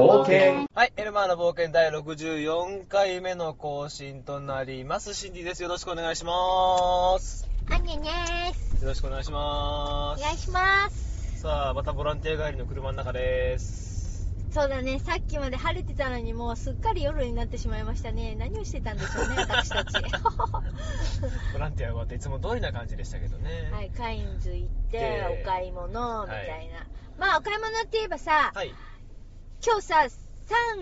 [0.00, 5.12] 冒険はい、エルマーの冒険第64回目の更新となります。
[5.12, 5.62] シンディです。
[5.62, 7.46] よろしくお願いします。
[7.70, 8.82] あんにゃにゃーす。
[8.82, 10.22] よろしくお願いします。
[10.22, 11.40] お願いします。
[11.42, 14.32] さあ、またボランティア帰りの車の中です。
[14.50, 18.34] そうだね、さっきまで晴れてたのにもうすっかり夜になってしまいましたね。
[18.36, 19.92] 何をしてたんでしょうね、私たち。
[21.52, 23.68] ボランティア終わっていつも通りな感じでしたけどね。
[23.70, 26.54] はい、カインズ行ってで、お買い物、みたいな。
[26.54, 26.70] はい
[27.18, 28.74] まあ、お買い物って言えばさ、はい。
[29.62, 29.96] 今日さ、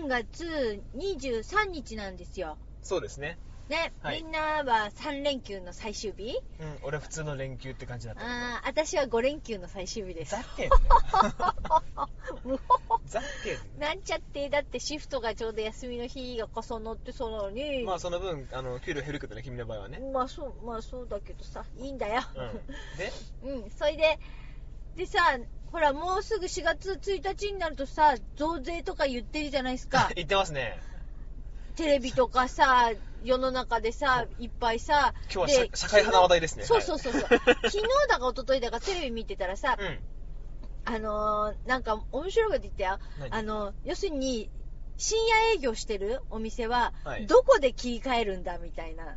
[0.03, 2.57] 3月23日なんですよ。
[2.81, 3.37] そうですね。
[3.67, 6.33] ね、はいみんなは3連休の最終日？
[6.59, 8.21] うん、俺普通の連休って感じだった。
[8.21, 10.37] あー私は5連休の最終日ですざ。
[10.37, 10.75] っけんね。
[13.05, 13.79] ざっけん。
[13.81, 17.83] なんちゃって、だってシフトがちょうど休みの日が重なってそうなのに。
[17.83, 19.99] まあその分、あの、給料減るけどね、君の場合はね。
[19.99, 22.21] まあそう、まあそうだけどさ、いいんだよ。
[22.33, 22.65] うん。
[22.97, 23.11] で、
[23.43, 24.19] うん、それで、
[24.95, 25.19] でさ、
[25.71, 30.09] ほら、もうすぐ4月1日になるとさ、増税とか言ってるじゃないですか。
[30.15, 30.79] 言ってますね。
[31.75, 32.91] テレビとかさ、
[33.23, 35.13] 世の中でさ、いっぱいさ。
[35.33, 37.21] 今日はで社社会派な話題ですねそうはいそうそうそう。
[37.29, 39.99] 昨日だか一昨日だかテレビ見てたらさ、うん。
[40.85, 42.99] あのーなんか面白いこと言ったよ。
[43.19, 43.33] 何？
[43.33, 44.49] あの、要するに、
[44.97, 49.15] 深夜営業してるお店は、はいどこで切り替えるんだみたいな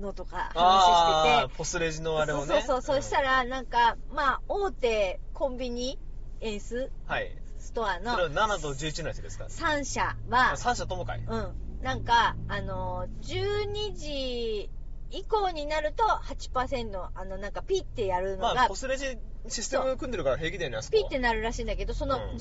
[0.00, 1.56] のとか話してて。
[1.56, 2.46] ポスレジのあれをね。
[2.46, 5.98] そうそうそう、そしたら、ら、なんか、まあ、大手コンビニ
[6.40, 7.36] エンスはい。
[7.58, 11.22] ストアそれはの7と11のやつですか？3社は、三社ともかい。
[11.26, 14.70] うん、なんか、あの、12時
[15.10, 22.22] 以降になると8%、あの、なんかピッてやるのがまあ、ポ、スレジシステム組んでるから平気だよね、ピッてなるらしいんだけど、そのうん。
[22.36, 22.38] 12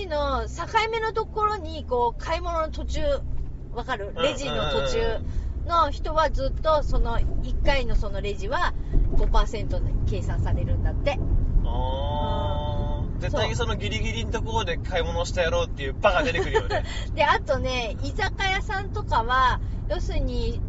[0.00, 3.00] 時の境目のところに、こう、買い物の途中、
[3.72, 4.12] わかる？
[4.14, 4.22] うん。
[4.22, 5.18] レジの途中
[5.68, 8.74] の人はずっと、その1回のそのレジは
[9.12, 11.18] 5%で計算されるんだって。
[11.64, 16.84] あー絶対にそのギリギリのところで買い物をしてやろうっていうバカ出てくるよね。
[17.14, 20.60] で、あとね、居酒屋さんとかは、要するに、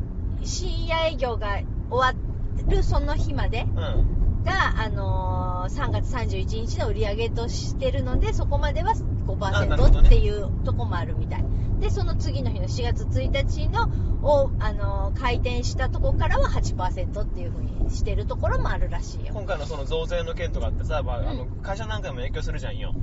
[0.44, 1.59] 深夜営業が
[1.90, 2.23] 終わ
[2.68, 4.44] るその日までうん。
[4.44, 8.94] が、あのー3月31日の売り上げとしてるので、そこまでは
[9.41, 11.44] あなるほど5%ねっていうとこもあるみたい。
[11.79, 13.90] で、その次の日の4月1日の、
[14.22, 19.34] を、あのー開店したとこからは8%っていう風にしてるところもあるらしいよ。
[19.34, 22.94] 今回のその増税の件とかってさ、まあ、あのうん会社なんかにも影響するじゃんよ。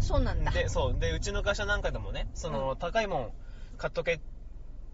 [0.00, 0.52] そうなんだ。
[0.52, 0.98] で、そう。
[0.98, 3.30] で、うちの会社なんかでもね、その、高いもん
[3.78, 4.20] 買っとけっ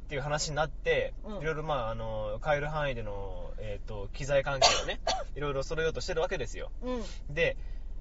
[0.08, 5.00] ていう話になって、うんいろいろまあ、あの、買える範囲での、えっ、と、機材関係をね、
[5.36, 6.70] いろいろ揃えようとしてるわけですよ。
[6.82, 6.90] う
[7.30, 7.34] ん。
[7.34, 7.56] で、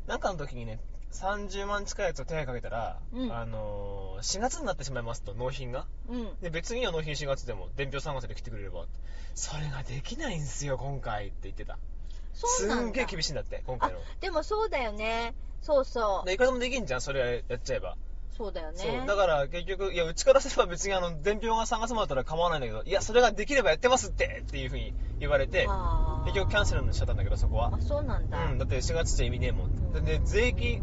[0.08, 0.80] なんかの時にね、
[1.12, 5.88] 30万近いやつを手配かけたら、うんあのー4月になってしまいますと、納品が。
[6.08, 6.30] うん。
[6.42, 8.86] で、別には納品4月でも、伝票3月で来てくれれば。
[9.34, 11.80] それができないんすよ、今回って言ってた。
[12.34, 12.84] そうなんだ。
[12.84, 15.34] すんげえ厳しいんだって、今あ回の。、でもそうだよね。
[15.64, 16.28] そうそう。
[16.28, 17.98] で、いくらでもできんじゃん、それやっちゃえば。
[18.38, 18.78] そうだよね。
[18.78, 19.08] そう。
[19.08, 25.68] だから結局、いや、うちからすれば別にあの、伝票が3月までだったら構わないんだけど、いや、それができればやってますってっていうふうに言われて、
[26.26, 27.82] 結局キャンセルにしちゃったんだけど、そこはあ、。
[27.82, 28.46] そうなんだ。
[28.46, 29.94] うん、だって4月じゃ意味ねえもん。
[29.94, 30.82] で、で税金、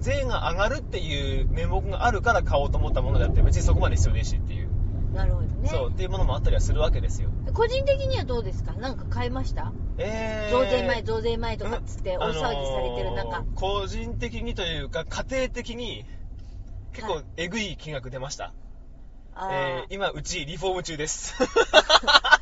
[0.00, 4.68] 税が上がるっていう名目があるから買おうと思ったものであって、別にそこまで必要ねえしっていう。
[5.14, 5.68] なるほどね。
[5.70, 7.30] そう、っていうものもあったりはするわけですよ。
[7.54, 8.72] 個人的にはどうですか？
[8.74, 9.72] なんか買いました？
[9.98, 13.36] えー、増税前、増税前とかっつってうん大騒ぎされてる中。
[13.36, 16.04] あのー個人的にというか、家庭的に、
[16.92, 18.52] 結構はいえぐい金額出ました。
[19.34, 21.34] あーえー、今、うちリフォーム中です。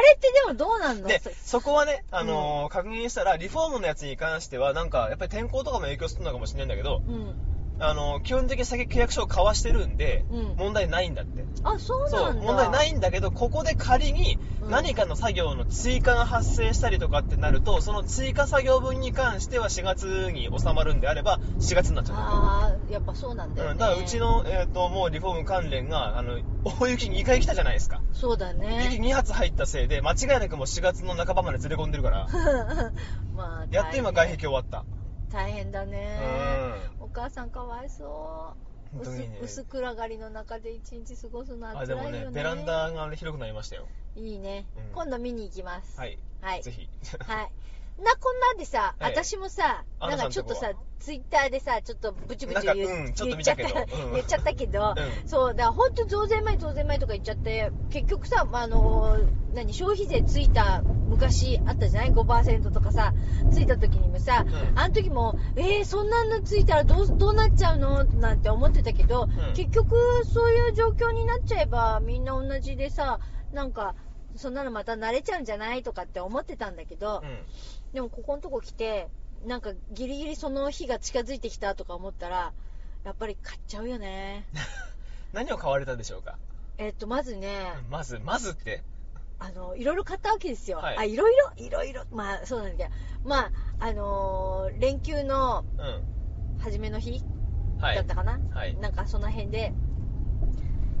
[0.00, 1.08] あれってでもどうなんの？
[1.08, 7.34] でそ、そこはね、あのー確認したら、リフォームのやつに関しては、なんか、やっぱり天候とかも影響するのかもしれないんだけど、うん。
[7.80, 11.44] あのー基本的に先契約書を交わしてるんで、うん問題ないんだって。
[11.64, 12.42] あ、そうそう、なんだ。。
[12.42, 23.72] 問題ないいんだけど、ここで仮にうん何かの作業の追加が発生したりとかってなると、その追加作業分に関しては4月に収まるんであれば、4月になっちゃうんだよああ、やっぱそうなんだよ、ね。
[23.72, 28.02] うん、だからうちの、えっ、と、もうリフォーム関連が、あの、大雪2回来たじゃないですか。
[28.12, 28.98] そうだ雪ね。
[29.00, 32.26] 2発入ったせいで、間違いなくもう4月の半ばまで連れ込んでるから、
[33.34, 34.84] まあ、やっと今外壁終わった。
[35.32, 36.18] 大変だね。
[37.00, 38.54] うお母さんかわいそ
[38.96, 39.00] う。
[39.00, 42.24] 薄薄暗がりの中で一日過ごすのはあ、で辛いよね。
[42.24, 43.86] もね、ベランダが広くなりましたよ。
[44.16, 45.98] いいね、うん今度見に行きます。
[45.98, 46.18] はい。
[46.40, 46.62] はい。
[46.62, 46.88] ぜひ。
[47.26, 47.50] はい。
[48.02, 54.12] な、こんなんでさ、はい私もさ、アンナさんなんかちょっとさとこ、ツイッターでさ、ちょっとブチブチなんか言,、うんちょっと言っちゃった、うん。
[54.12, 55.28] 言っちゃったけど、うん。
[55.28, 59.18] そう、だから本当増税前、増税前とか言っちゃって、結局さ、まあ、あの
[59.54, 63.12] 何、消費税ついた昔あったじゃない ?5% とかさ、
[63.50, 64.78] ついた時にもさ、うん。
[64.78, 68.04] あの時も、えー、そんなのついたらどう、どうなっちゃうの？
[68.04, 69.54] なんて思ってたけど、うん。
[69.54, 73.20] 結局そういう状況になっちゃえば、みんな同じでさ、
[73.52, 73.94] なんか、
[74.36, 75.82] そんなのまた慣れちゃうんじゃない？
[75.82, 77.38] とかって思ってたんだけど、うん。
[77.92, 79.08] でもここのとこ来て、
[79.46, 82.52] なんかギリギリその日が近づいてきたとか思ったら、
[83.04, 84.46] やっぱり買っちゃうよね。
[85.32, 86.38] 何を買われたでしょうか？
[86.78, 88.82] えっと、まずね、まず、まずって。
[89.38, 90.78] あの、いろいろ買ったわけですよ。
[90.78, 92.90] はいあ、いろいろ、いろいろ、まあ、そうなんだけど、
[93.28, 96.02] まあ、あのー連休のうん。
[96.60, 97.22] 初めの日
[97.78, 97.96] はい。
[97.96, 99.72] だったかな、はいなんかその辺で、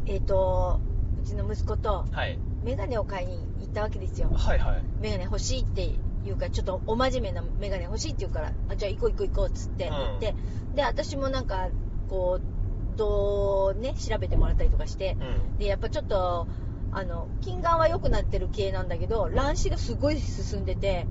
[0.06, 0.80] えっ、と、
[1.22, 2.38] うちの息子とはい。
[2.62, 4.30] メガネを買いに行ったわけですよ。
[4.34, 4.82] はいはい。
[5.00, 5.94] メガネ欲しいって
[6.24, 10.34] 言うから、ちょっとお真面目なメガネ欲しいって言うから、あじゃあ行こう行こう行こうっつってって、
[10.74, 11.68] で、私もなんか、
[12.08, 15.58] こう、どうね、調べてもらったりとかして、うん。
[15.58, 16.46] で、やっぱちょっと、
[16.92, 21.06] あの、近眼は良くなってる系なんだけど、乱視がすごい進んでて、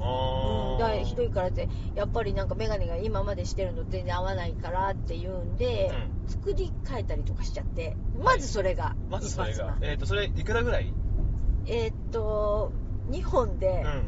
[0.00, 5.90] うん、だひどいからって、やっぱりなんかメガネが今までしてるの全然合わないからって言うんで、
[6.26, 9.78] 作り変えたりとかしちゃって、まずそれが、まずそれが。
[9.80, 10.92] えっ、と、それ、いくらぐらい？
[11.66, 12.72] えーっと、
[13.10, 14.02] 2本でうん。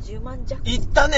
[0.00, 0.60] 10万弱。
[0.68, 1.16] いったね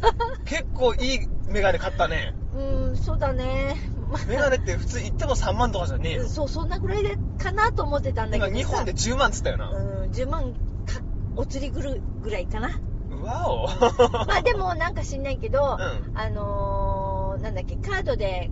[0.44, 2.34] 結構いいメガネ買ったね。
[2.54, 3.76] うん、そうだね。
[4.10, 6.28] まあメガネって普通言っても3万とかじゃねえよ。
[6.28, 8.74] そう、そんなぐらいでかなと思ってたんだ今けどさ。
[8.74, 9.70] 2本で10万っつったよな。
[9.70, 11.00] うん、10万か、
[11.36, 12.70] お釣りぐるぐらいかな。
[13.10, 13.66] うわお。
[14.26, 18.50] まあでもなんか知んないけど、うんあのー、なんだっけ、カードで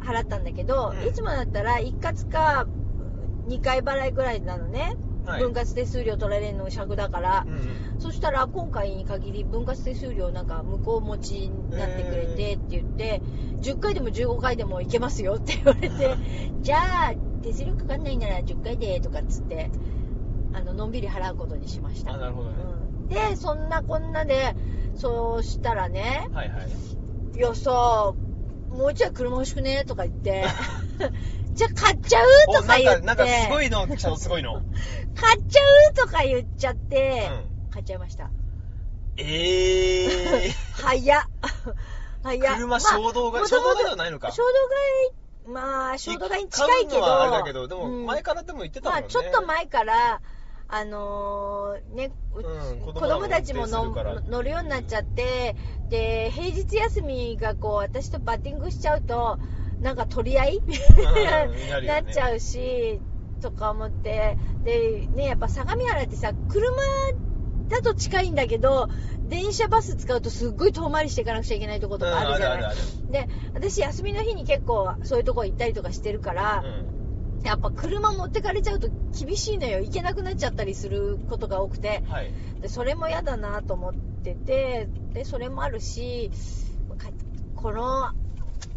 [0.00, 2.66] 払ったんだけど、うんいつもだったら一括か
[3.48, 4.96] 2回払いぐらいなのね。
[5.24, 7.50] はい分割手数料取られるの尺だからう。
[7.50, 13.22] んそしたら今回に限り分割手数料なんか向こう持ちになってくれてって言って、
[13.60, 16.16] 10回でも15回でもいけますよって言われて、
[16.60, 19.70] じゃあ手数料かかんないなら10回でとかっつって、
[20.52, 22.12] あの、のんびり払うことにしました。
[22.12, 24.56] うんで、そんなこんなで、
[24.94, 27.38] そうしたらね、はいはい。
[27.38, 28.14] いやさ、
[28.70, 30.44] もうちょい車欲しくねとか言って、
[31.54, 34.54] じゃあ買っちゃうお、とか言って、なんか、なんかすごいの来たの、すごいの。
[35.14, 35.60] 買っちゃ
[35.90, 38.30] うとか言っちゃって、う買っちゃいました。
[39.16, 41.22] ええ 早っ。
[42.22, 42.56] 早っ。
[42.56, 44.32] 車衝動買い、衝動買いではないのか。
[44.32, 44.52] 衝動買
[45.06, 49.02] い、まあ、衝動買いに近いけど、あれだけど、でもうん前からでも言ってたもんね。
[49.02, 50.20] まあ、ちょっと前から、
[50.66, 55.54] あのーね、ううん子子供たちも乗るようになっちゃって、
[55.88, 59.38] で、平日休みがこう、私とバッティングしちゃうと、
[59.84, 63.02] なんか取り合い、んなっちゃうし、
[63.42, 66.66] とか思って、で、ね、やっぱ相模原ってさ、車
[67.68, 68.88] だと近いんだけど、
[69.28, 72.76] 電車バス使うとすっごい遠回りしていかなくちゃいけないとことかあるじゃない。
[73.10, 77.04] で、私休みの日に結構そういうとこ行ったりとかしてるから、うん
[77.44, 79.80] やっぱ車持ってかれちゃうと厳しいのよ。
[79.80, 82.02] 行けなくなっちゃったりすることが多くて。
[82.08, 82.32] はい。
[82.62, 86.30] で、それも嫌だなと思ってて、で、それもあるし、
[86.96, 87.10] か
[87.54, 88.12] この、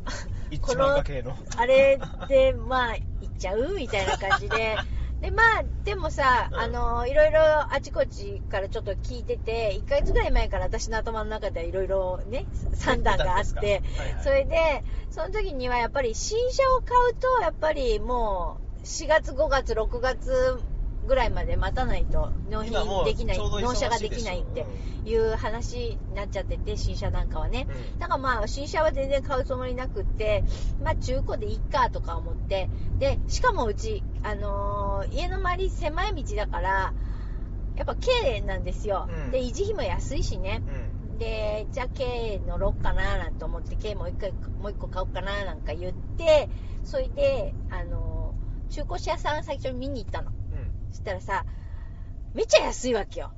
[0.51, 1.36] 一万かけの。
[1.57, 4.77] あれで、まあ、行っちゃうみたいな感じで。
[5.21, 20.62] で、まあ、でもさ、うんあの、いろいろあちこちからちょっと聞いてて、1ヶ月ぐらい前から私の頭の中ではいろいろね、算段があって、はいはいそれで、その時にはやっぱり新車を買うと、やっぱりもう、4月、5月、6月
[21.07, 22.74] ぐらいまで待たないと納品
[23.06, 24.65] できない、納車ができないって
[25.06, 27.65] いう話になっちゃってて、新車なんかはね。
[27.69, 30.44] うんだからまあ、新車は全然買うつもりなくって、
[30.83, 32.69] まあ中古でいいかとか思って、
[33.00, 36.94] で、しかもうち、あのー家の周り狭い道だから、
[37.77, 39.08] やっぱ軽なんですよ。
[39.10, 40.62] うんで、維持費も安いしね。
[41.12, 41.17] うん。
[41.17, 46.50] で、じゃあ軽乗ろっかななんて思って、軽もう一回、もう一個買おうかななんか言って、
[46.84, 50.29] それで、あのー中古車屋さん最初に見に行ったの。
[50.91, 51.46] したらさ、
[52.34, 53.32] めっちゃ安いわけよ。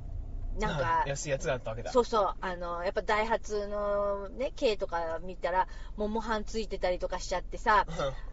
[0.58, 1.92] なんかあ、安いやつがあったわけだ。
[1.92, 7.86] そうそう、あの、やっぱダイハツのね、軽とか見たら、ももハンついてたりとかしちゃってさ、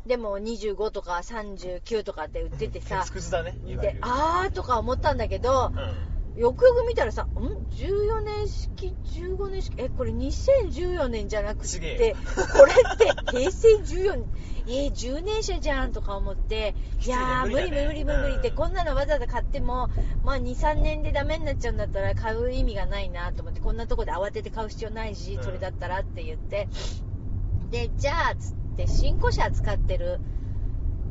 [0.06, 4.00] でも25とか39とかって売っててさ鉄、くずだね、でる、。
[4.02, 6.17] あーとか思ったんだけど、うん。
[6.38, 12.16] よくよく見たらさ、ん ?14 年式、15年式、え、これ2014年じゃなくて、
[12.56, 14.26] これって平成14年、
[14.68, 18.56] えー、10年車じゃんとか思って、いやー、無理無理無理無理って、うん。
[18.56, 19.90] こんなのわざわざ買っても、
[20.24, 25.44] まあ2、3年でダメになっちゃうんだったら買う意味がないなと思って、こんなとこで慌てて買う必要ないしう、ん。
[25.44, 26.68] それだったらって言って、
[27.72, 30.20] で、じゃあ、つって、新古車使ってる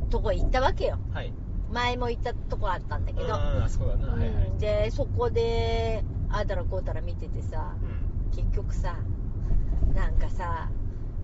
[0.09, 0.99] とこ行ったわけよ。
[1.13, 1.33] はい。
[1.71, 4.13] 前も行ったとこあったんだけど、うん、あそこだな。
[4.13, 8.35] はいでそこでああだらこうたら見ててさうん。
[8.37, 8.97] 結局さ
[9.95, 10.69] なんかさ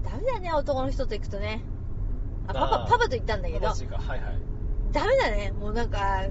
[0.03, 1.63] ダメだね男の人と行くとね
[2.47, 3.67] あパパパパと行ったんだけど。
[3.67, 4.52] はいはい。
[4.93, 6.23] ダメだねもうなんか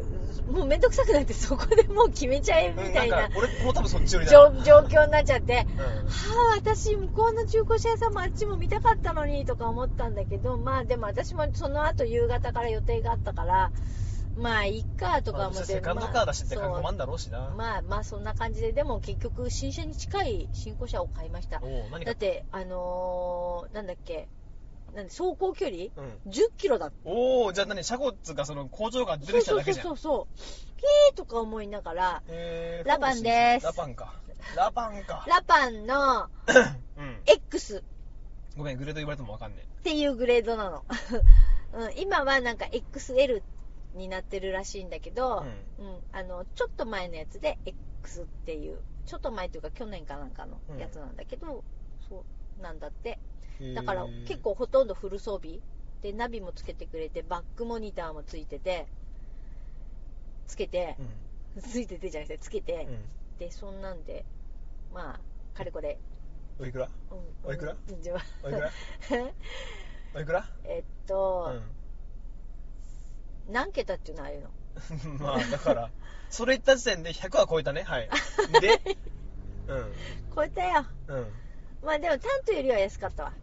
[0.48, 4.48] もうめんどくさくなってそこでもう決めちゃえみうんたいななんか、俺も多分そっち寄りだ状
[4.80, 5.84] 況になっちゃってうん。
[5.86, 5.92] は
[6.54, 13.72] あ、私、向こうの中古車屋さんもあっちも見たかったのにとか思ったんだけど、まあでも私もその後夕方から予定があったから、
[14.38, 15.74] まあいいかとかまあ思って。
[15.74, 17.54] セカンドカー出しってまあ考えんだろうしな。
[17.58, 21.60] まあまあそんな感じで、でも結局新車に近い新古車を買いました？
[22.06, 24.30] だって、あのー、なんだっけ、
[24.94, 25.78] なんで走行距離？
[25.96, 26.32] うん。
[26.32, 29.86] 10キロだおー、じゃあ何、車庫っつうか、その工場が出てきただけじゃん。
[29.86, 30.78] そうそうそうそう。
[30.78, 34.14] キーとか思いながら、へーラパンですラパンか。
[34.56, 35.26] ラパンか。
[35.28, 36.28] ラパンの
[36.98, 37.22] うん。
[37.26, 37.84] X っ
[38.58, 40.84] ごめん、グレード言われてもわかんねていうグレードなの。
[41.74, 43.42] うん、今はなんか XL
[43.96, 45.46] になってるらしいんだけど、
[45.80, 51.64] うん、あの、ちょっと前のやつで X っていう、ちょっと前というか去年かなんかのやつなんだけど、
[52.10, 52.24] そう
[52.62, 53.20] なんだって。
[53.60, 53.74] え。
[53.76, 55.60] だから結構ほとんどフル装備
[56.02, 58.88] でナビもつけてくれてバックモニターもついてて
[60.48, 61.62] つけてう、ん。
[61.62, 63.06] ついててじゃなくてつけて、うん。
[63.40, 64.26] でそんなんで
[64.94, 65.20] まあ
[65.58, 65.98] かれこれ、
[66.60, 66.90] おいくら？
[67.12, 67.74] うん、おいくら？
[67.74, 67.96] うん
[68.44, 68.72] おいくら？
[70.16, 70.46] おいくら？
[70.66, 71.62] えっうと、ん。
[73.52, 74.50] 何桁っていうのああいうの
[75.20, 75.92] まあ、だから、
[76.30, 77.84] それ言った時点で100は超えたね。
[77.84, 78.10] はい。
[78.62, 78.82] で、
[79.68, 79.92] うん。
[80.34, 81.34] 超えたようん。
[81.84, 83.34] まあでもタントよりは安かったわ。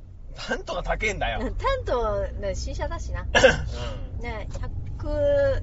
[0.49, 1.41] なんとか高えんだよ。
[1.43, 3.27] うんタントね新車だしな。
[4.17, 4.23] うん。
[4.23, 4.49] ね
[4.99, 5.63] 100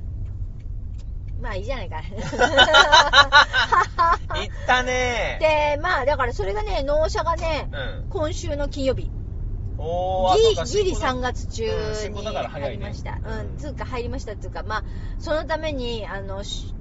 [1.42, 2.02] まあいいじゃないか。
[4.36, 5.38] 行ったね。
[5.40, 8.10] でまあだからそれがね納車がねうん。
[8.10, 9.12] 今週の金曜日。
[9.78, 9.84] ギ
[10.62, 11.64] リギリ新3月中
[12.10, 13.20] に入りました。
[13.24, 14.84] うんうん、つうか入りましたつうか、まあ、
[15.20, 16.74] そのために、あの、し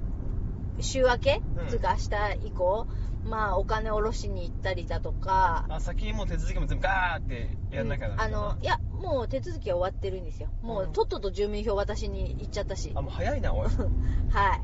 [0.79, 1.67] 週明け、うん。
[1.67, 1.97] つうか明
[2.37, 2.87] 日以降、
[3.25, 10.49] まあ、お金下ろしに行ったりだとか、あ、先にもう手続きも全部ガーってやんなきゃうんあの、いや、もう手続きは終わってるんですよ。
[10.61, 12.91] もう、うんとっとと住民票渡しに行っちゃったし。
[12.95, 13.67] あ、もう早いな、おい。
[13.67, 13.69] う
[14.29, 14.61] はい。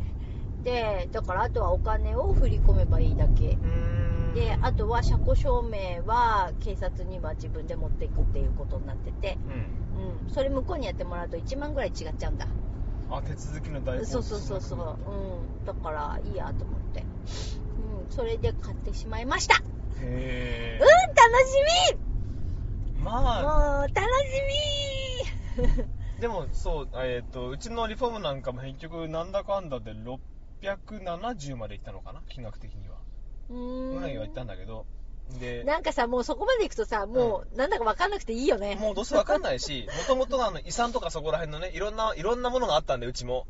[0.63, 3.57] で、だからあとはお金を振り込めばいいだけ。
[4.35, 10.23] で、あとは車庫証明は警察には自分で持っていくっていうことになってて、うん。
[10.25, 12.47] うん、それ向こうにやってもらうと1万ぐらい違っちゃうんだ。
[13.09, 14.79] あ、手続きの代行そうそうそうそう、
[15.11, 17.70] うん、だからいいやと思って、うん、
[18.11, 19.63] それで買ってしまいました。
[20.01, 20.89] へうん、ー。
[20.89, 20.97] 楽
[21.47, 24.03] しみまあ、もう、楽し
[25.57, 25.91] み
[26.21, 32.21] でもそう、えっ、と、うちのリフォームなんかも結局なんだかんだで670までいったのかな？
[32.29, 32.97] 金額的には。
[33.49, 34.85] うーんぐらいは行ったんだけど。
[35.39, 38.75] で、なんかさ、もうそこまで行くとさ、もう、なんだか分かんなくていいよね。
[38.75, 43.47] もうどうせわかんないし、 もともとあの遺産とかそこら辺のね、いろんな、いろんなものがあったんで、うちも。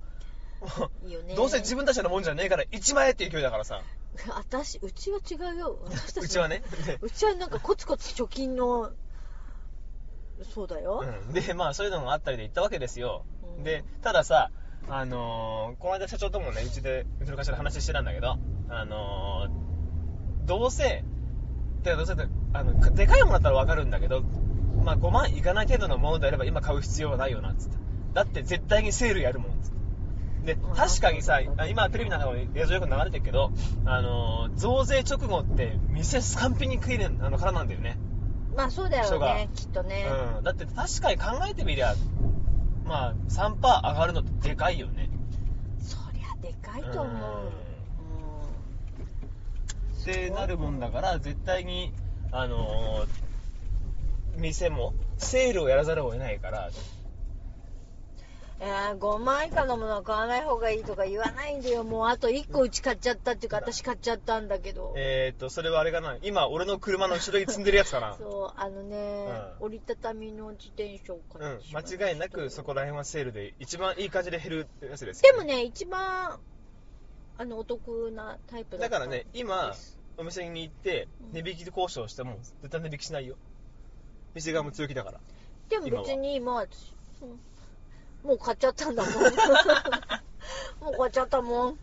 [1.03, 1.35] いいよね。
[1.35, 3.81] どうせ自分たちのもんじゃねえから1万円っていう勢いだからさ。
[4.35, 5.79] 私、うちは違うよ。
[5.85, 6.63] 私たちうちはね。
[6.85, 8.91] で うちはなんかコツコツ貯金の、
[10.53, 11.03] そうだよ。
[11.03, 13.25] うん、で、まあそういうのがあったりで行ったわけですよ。
[13.57, 14.51] うんで、たださ、
[14.89, 18.37] あのーこの間社長ともね、うちで、うちの会社で話してたんだけど、
[18.69, 21.03] あのーどうせ、
[21.83, 24.23] てかどうせって、あの、でかいものだったらわかるんだけど、
[24.83, 27.77] まあ5万いかない程度のものであれば今買う必要はないよな、つって。
[28.13, 29.80] だって絶対にセールやるもん、つって。
[30.43, 33.51] で、うん確かにさ、あ今テレビなんかも映像よく流れてるけど、
[33.85, 37.97] あのー増税直後って店完璧に食いれん、あの、からなんだよね。
[38.55, 40.05] まあそうだよね、きっとね。
[40.37, 41.95] うん、だって確かに考えてみりゃ、
[42.85, 45.09] まあ、3%上がるのってでかいよね。
[45.81, 47.05] そりゃでかいと思う。
[47.05, 47.51] うんうん
[50.01, 51.93] ってなるもんだから、絶対に、
[52.31, 53.31] あのー
[54.37, 56.69] 店もセールをやらざるを得ないから、
[58.63, 61.83] えー、5万以下のものは買わない方がいいとか言わないんだよ。
[61.83, 64.93] もうあと1個うち買っちゃったっていうか、私買っちゃったんだけど。
[64.95, 68.15] えーっと、それはあれかな、今、俺の車の後ろに積んでるやつかな。
[68.19, 69.25] そう、あのね、
[69.59, 69.65] うん。
[69.65, 76.39] 折りたたみの自転車を買うんってしまいました間違いなくそこら辺はセールで一番いい感じで減るやつですでもね、一番、
[77.39, 79.73] あの、お得なタイプだだからね今
[80.17, 83.37] お店に行って値引き交渉しても絶対値引きしないよ。
[84.35, 85.19] 店側も強気だから。
[85.67, 87.39] でも別にもう私、うん
[88.23, 89.13] もう買っちゃったんだもん。
[90.81, 91.79] もう買っちゃったもん。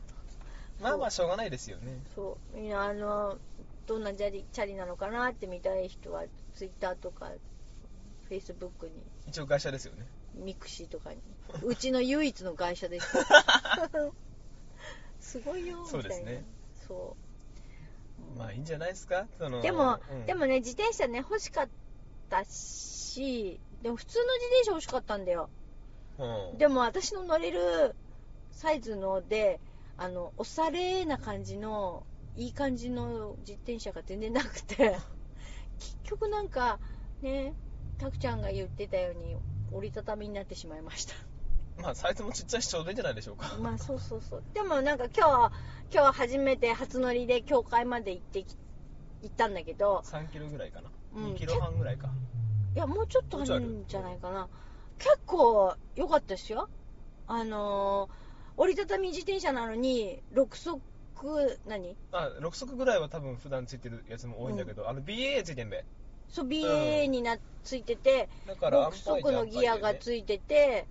[0.81, 2.57] まあまあしょうがないですよねそう。
[2.57, 3.37] みんな、あの、
[3.87, 7.31] どんなチャリチャリなのかなって見たい人は、ツイッターとか、
[8.29, 8.93] フェイスブックに、
[9.27, 11.21] 一応会社ですよねミクシーとかに。
[11.65, 13.09] うちの唯一の会社です。
[15.21, 16.43] すごいよ、そうですねみたいな。
[16.87, 17.17] そ
[18.37, 18.39] う。
[18.39, 19.27] まあいいんじゃないですか？
[19.39, 21.69] そのでも、うんでもね、自転車ね、欲しかっ
[22.29, 25.51] たし、でも普通の自転車欲しかったんだよ。
[26.19, 26.59] うん。
[26.59, 27.95] でも私の乗れる
[28.51, 29.61] サイズので、
[29.97, 32.05] あの、おしゃれな感じの、
[32.37, 34.77] いい感じの自転車が全然なくて、
[35.79, 36.81] 結局なんか、
[37.21, 37.55] ね、
[37.99, 39.37] たくちゃんが言ってたように、
[39.73, 41.15] 折りたたみになってしまいました。
[41.83, 43.57] まあサイズもちっちゃいしちょうどいいんじゃないでしょうか。
[43.59, 44.45] まあそうそうそう。
[44.53, 45.53] でもなんか今日、
[45.93, 48.57] 今日初めて初乗りで教会まで行ってき、
[49.23, 51.25] 行ったんだけど、3キロぐらいかな、うん。
[51.35, 52.11] 2キロ半ぐらいか。
[52.75, 53.61] いや、もうちょっとある。
[53.61, 54.49] んじゃないかな。
[54.99, 56.69] 結構良かったですよ。
[57.27, 58.29] あのー
[58.61, 60.81] 折りたたみ自転車なのに、6足、
[61.65, 61.97] 何？
[62.11, 65.85] あ6足ぐらいは多分普段ついてるやつも多いんだけど、あの BA ついてんべ
[66.29, 70.87] そう BA になついてて、だから6速のギアがついてて、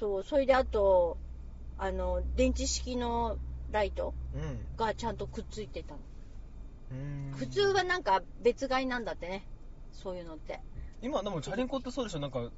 [0.00, 1.16] そう、それであと、
[1.78, 3.36] あの、電池式の
[3.70, 6.00] ライトうんがちゃんとくっついてたの。
[6.90, 9.44] うーん普通はなんか別買いなんだってね。
[9.92, 10.58] そういうのって。
[11.02, 12.18] 今でもチャリンコってそうでしょ？
[12.18, 12.50] なんか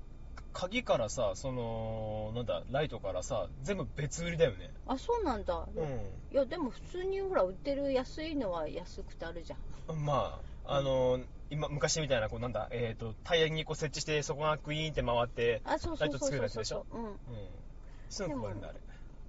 [0.57, 5.55] 鍵からさそのなんだライトからさ全部別売りだよねあ、そうなんだ。
[5.55, 5.81] う
[6.33, 9.57] いや、でも普通にほら、売ってる安いのは安くてあるじゃ
[9.93, 9.97] ん。
[9.97, 11.21] んまああの
[11.51, 15.75] 今昔みたいなこうなんだえっ、とタイヤにこう設置してそこがクイーンって回ってラ
[16.07, 16.87] イトつけるやつでしょ？
[16.91, 17.05] うん。
[17.05, 17.17] うん
[18.09, 18.79] すぐ壊れるんだあれ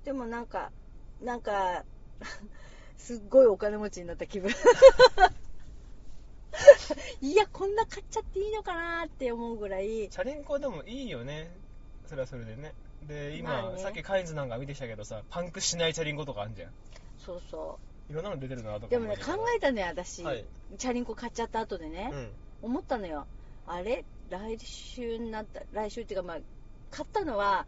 [0.06, 0.72] でもなんか、
[1.22, 1.84] なんか、
[2.98, 4.52] すっごいお金持ちになった気分。
[7.22, 11.52] いや、こんな買っちゃっていいのかなって思うぐらい、チャリンコでもいいよね。
[12.06, 12.74] それはそれでね。
[13.08, 13.82] で今、まあね。
[13.82, 16.72] さっきカインズなんか見てきたけどさパンクしないチャリンコとかあるじゃん。
[17.18, 17.80] そうそ
[18.10, 18.90] いろんなの出てるなとかう。
[18.90, 20.24] でもね、考えたね、私。
[20.24, 20.46] はい。
[20.78, 22.32] チャリンコ買っちゃった後でね、うん。
[22.62, 23.28] 思ったのよ。
[23.66, 24.06] あれ？
[24.30, 26.38] 来週になった、来週っていうか、まあ、
[26.92, 27.66] 買ったのは、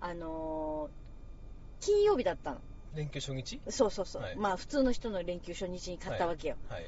[0.00, 2.60] あのー金曜日だったの。
[2.94, 3.60] 連休初日？
[3.68, 4.22] そうそうそう。
[4.22, 4.36] はい。
[4.36, 6.56] まあ、普通の人の連休初日に買ったわけよ。
[6.68, 6.86] はい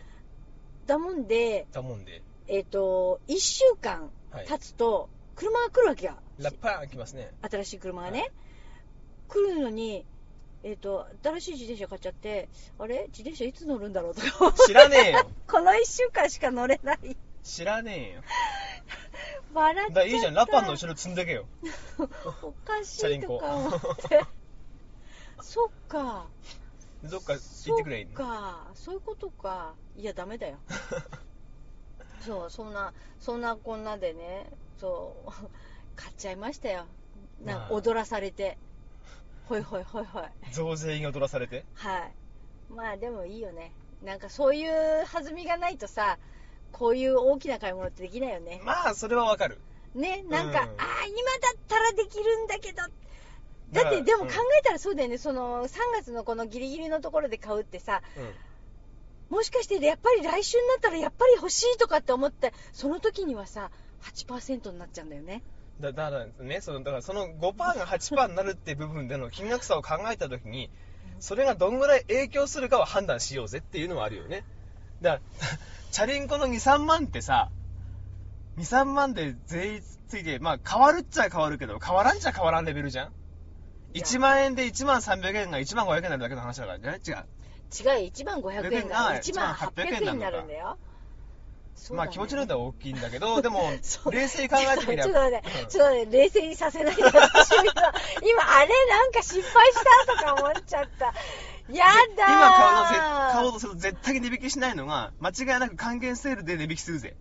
[0.90, 2.20] だもんで、だもんで。
[2.49, 4.47] えっ、と、1週間はい。
[4.47, 6.14] 経つと、車が来るわけよ。
[6.38, 7.30] ラッパーン来ますね。
[7.49, 8.20] 新しい車がね。
[8.20, 8.30] はい。
[9.28, 10.04] 来るのに、
[10.64, 13.06] えっ、と、新しい自転車買っちゃって、あれ？
[13.06, 14.52] 自転車いつ乗るんだろうとか。
[14.66, 15.30] 知らねえよ。
[15.47, 17.16] この1週間しか乗れない。
[17.44, 18.23] 知らねえよ。
[19.54, 20.35] 笑っちゃっいいじゃん。
[20.35, 21.47] ラパンの後ろ積んでけよ。
[22.42, 24.25] おかしチャリンコいとか思って。
[25.40, 26.26] そっか。
[27.04, 28.66] どっか行ってくれいいそっか。
[28.75, 29.75] そういうことか。
[29.97, 30.59] いや、ダメだよ。
[32.21, 35.30] そう、そんな、そんなこんなでね、そう、
[35.97, 36.87] 買っちゃいましたよ。
[37.45, 38.59] なんかまあ踊らされて。
[39.47, 40.23] ほいほいほいほい。
[40.52, 41.64] 増税に踊らされて？
[41.75, 42.12] はい。
[42.69, 43.73] まあでもいいよね。
[44.02, 46.19] なんかそういう弾みがないとさ、
[46.73, 48.60] こういう大きな買い物ってできないよね。
[48.65, 49.58] まあそれはわかる
[49.95, 52.82] ね、なんか、うんああ、今だったらできるんだけど。
[53.73, 54.30] だって、でも考うん。
[54.30, 59.37] えたらそうだよね、その3月のこのギリギリのところで買うってさ、うん。
[59.37, 63.71] もしかしてやっぱり来週になったらやっぱり欲しいとかって思って、その時にはさ、
[64.02, 65.43] 8%になっちゃうんだよね。
[65.80, 70.69] だだからねそのだからその5%が8%になるって部分での金額差を考えた時に
[71.21, 74.45] それがどんぐらい影響するかを判断しようぜっていうのはあるよね。
[75.00, 75.49] だから
[75.91, 77.50] チャリンコの23万ってさ
[78.59, 83.13] 23万で税率ついてまあ変わるっちゃ変わるけど変わらんっちゃ変わらんレベルじゃん
[83.94, 87.00] 1万円で1万300円が1万500円になるだけの話だからね。
[87.06, 87.14] 違う。
[87.14, 90.78] 違う、1万500円があ1万800円になるんだよ。
[91.92, 93.70] まあ気持ちの上では大きいんだけどでも
[94.12, 95.04] 冷静に考えてみれば。
[95.04, 95.68] ちょっと待って、うん。
[95.68, 97.02] ちょっと待って、冷静にさせないで。
[97.02, 97.72] 私 今、
[98.22, 101.14] 今、あれなんか失敗したとか思っちゃった。
[101.72, 102.32] やだー。
[102.32, 107.16] 今買うのぜ買おうとすると絶対に値引きしないのが間違いなく還元セールで値引きするぜ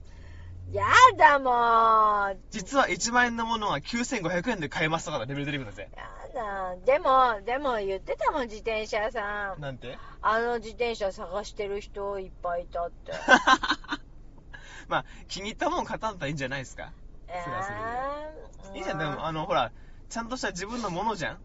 [0.72, 0.86] や
[1.18, 2.40] だもう。
[2.52, 5.90] 実は1万円のものが9500円で買えますとかレベル出てくるんだぜ。
[5.96, 6.04] や
[6.34, 6.76] だ。
[6.86, 9.62] でも、でも言ってたもん、自転車屋さん。
[9.62, 9.98] なんて？
[10.22, 13.12] あの自転車探してる人いっぱいいたって。
[14.88, 16.94] まあ気に入ったもん買ったんだったらいいんじゃないですか？
[17.28, 18.80] えそれはそれーで。
[18.80, 18.98] いいじゃん。
[19.00, 19.72] でもあのほら
[20.10, 21.40] ちゃんとした自分のものじゃん？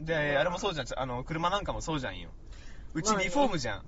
[0.00, 0.86] であれもそうじゃん。
[0.96, 2.30] あの車なんかもそうじゃんよ。
[2.94, 3.82] うちリフォームじゃん、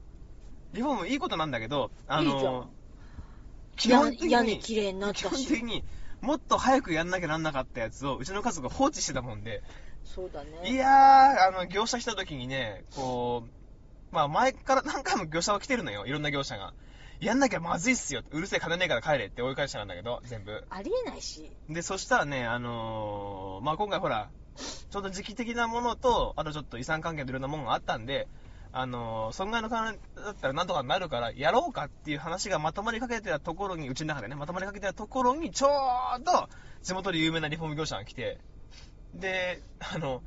[0.72, 2.42] リフォームいいことなんだけどあいいじゃん。
[2.42, 2.70] の
[3.79, 5.85] 基本的に屋根綺麗になった基本し的に
[6.21, 9.62] もっと早くやんなきゃなんなかったやつをうちの家族が放置してたもんで
[10.09, 10.71] そうだね。
[10.73, 16.73] いやー、あの、業者来た時にね、こう、まあ前から何回も業者は来てるのよ、いろんな業者が。
[17.21, 18.23] やんなきゃまずいっすよ。
[18.31, 20.64] うるせえ金ねえから帰れって追い返したんだけど、全部。
[20.71, 21.51] ありえないし。
[21.69, 28.29] で、そしたらね、あのーまあ今回ほら、ちょっと時期的なものと、あとちょっと遺産関係のいろんなものがあったんで、
[28.73, 36.49] あのー損害の金だったらなんとかなるから、やろうかっていう話がまとまりかけてたところに、うちの中でね、まとまりかけてたところに、ちょうど、
[36.83, 38.39] 地元で有名なリフォーム業者が来て、
[39.15, 39.63] で、
[39.95, 40.23] あの、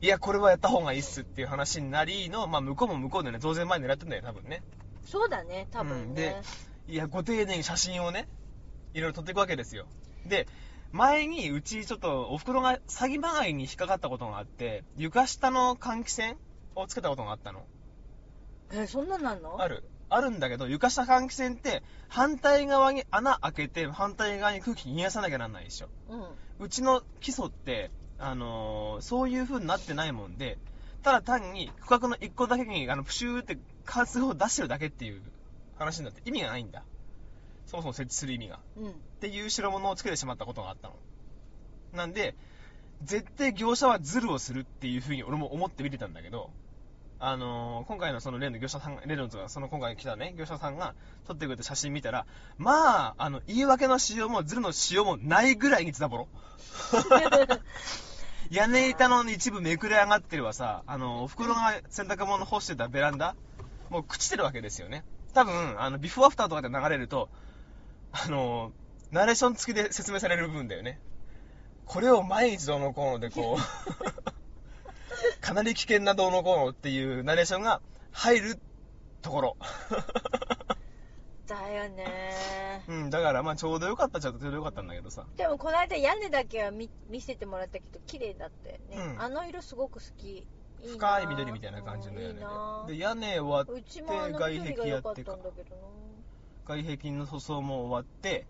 [0.00, 4.62] いや、これはやった方がいいっすっていう話になりの、まあ向こうも向こうでね、増税前に狙ってんだよ、多分ね。
[5.04, 6.42] そうだね、多分うんね
[6.86, 6.92] で。
[6.92, 8.28] いや、ご丁寧に写真をね、
[8.94, 9.86] いろいろ撮っていくわけですよ。
[10.26, 10.48] で、
[10.92, 16.36] 前にうちちょっとお袋が詐欺まがいに引っかかったことがあって、床下の換気扇
[16.74, 17.64] をつけたことがあったの。
[18.72, 19.60] え、そんなんなんの？
[19.60, 19.82] ある。
[20.08, 25.88] あるんだけど、床下換気扇って反対側に穴開けて反対側に空気逃がさなきゃなんないでしょ。
[26.08, 26.64] うん。
[26.64, 30.58] うちの基礎って、あのーそういう風になってないもんで、
[31.02, 35.22] ただ単に区画の一個だけに、あの、プシューって加圧を出してるだけっていう
[35.78, 36.82] 話になって意味がないんだ。
[37.66, 38.58] そもそも設置する意味が。
[38.76, 38.90] うん。
[38.90, 40.94] っていう代物をつけてしまったことがあったの。
[41.94, 42.34] なんで、
[43.02, 46.50] 絶対業者はズルをするっていう風に俺も思って見てたんだけど、
[47.18, 50.94] あのー今回のその例の業者さんが、例のとかその今回来たね、業者さんが
[51.26, 52.26] 撮ってくれた写真見たら、
[52.58, 56.28] まあ、あの、言い訳のしようも、ズルのしようもないぐらいにズタボロ。
[58.50, 63.36] 屋根板の一部めくれ上がってるわさ、あの、お袋が洗濯物干してたベランダ、
[63.90, 65.04] もう朽ちてるわけですよね。
[65.34, 67.28] 多分、あの、ビフォーアフターとかで流れると、
[68.12, 68.72] あの、
[69.10, 70.98] ナレーション付きで説明される部分だよね。
[71.90, 77.80] これを毎日どうのこうのでこう、かなり危険などうのこうのっていうナレーションが
[78.12, 78.60] 入る
[79.22, 79.56] ところ。
[81.48, 85.26] だよねうん、だからまあちょうどよかったっちゃちょうどよかったんだけどさ。
[85.36, 90.46] でもこの間屋根だけは見見せてもらったけど綺麗だったよね、うんあの色すごく好き
[90.86, 92.34] 深い緑みたいな感じの屋根
[92.86, 92.92] で。
[92.94, 95.42] で、屋根終わって、外壁やっかんだけどな
[96.66, 98.46] 外壁の塗装も終わって、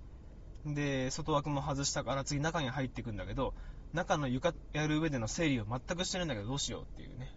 [0.67, 3.55] で、外枠も外したから次中に入っていくんだけど、
[3.93, 7.35] 中の床やる上での整理を全くしてないんだけどどうしようっていうね。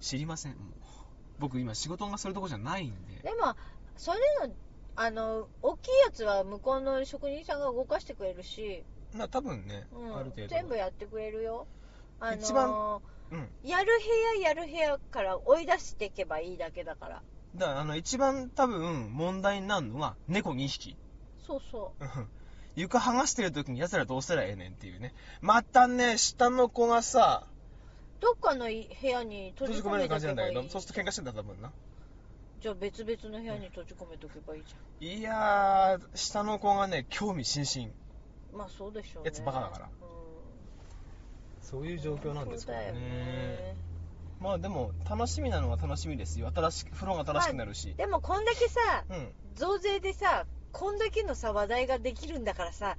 [0.00, 0.62] 知りません、もう。
[1.38, 3.22] 僕今仕事がするとこじゃないんで。
[3.22, 3.54] でも
[3.96, 4.54] それの
[4.98, 10.48] あの大きいやつは向こうの職人さんが動かしてくれるし、まあ多分ね、うんある程度。
[10.48, 11.66] 全部やってくれるよ
[12.18, 13.48] あの一番うん。
[13.62, 17.22] やる部屋やる部屋から追い出していけばいいだけだから
[17.54, 20.96] だからあの一番多分問題になるのが猫2匹。
[21.46, 22.28] そうそうん
[22.76, 25.14] 床剥がしてる時に奴らどうしたらええねんっていうね。
[25.40, 27.46] またね、下の子がさ、
[28.18, 31.72] うどっかのい部屋に閉じ込め閉じ込める感じなんだけど、そうすると喧嘩してた多分な。
[32.60, 34.62] じゃあ別々の部屋に閉じ込めとけばいい
[35.00, 37.88] じいやー、下の子がね、興味津々。
[37.88, 39.90] ゃんまあそうでしょうねやつバカだからうん
[41.62, 43.76] そういう状況なんですけどそうだよね。
[44.40, 46.50] まあでも、楽しみなのは楽しみですよ。
[46.54, 47.94] 新しく、風呂が新しくなるし。
[47.94, 49.32] でもこんだけさうん。
[49.54, 50.44] 増税でさ
[50.78, 52.98] こんだけのさ話題ができるんだからさ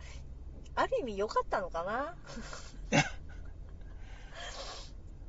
[0.73, 2.15] ある意味良かったのかな？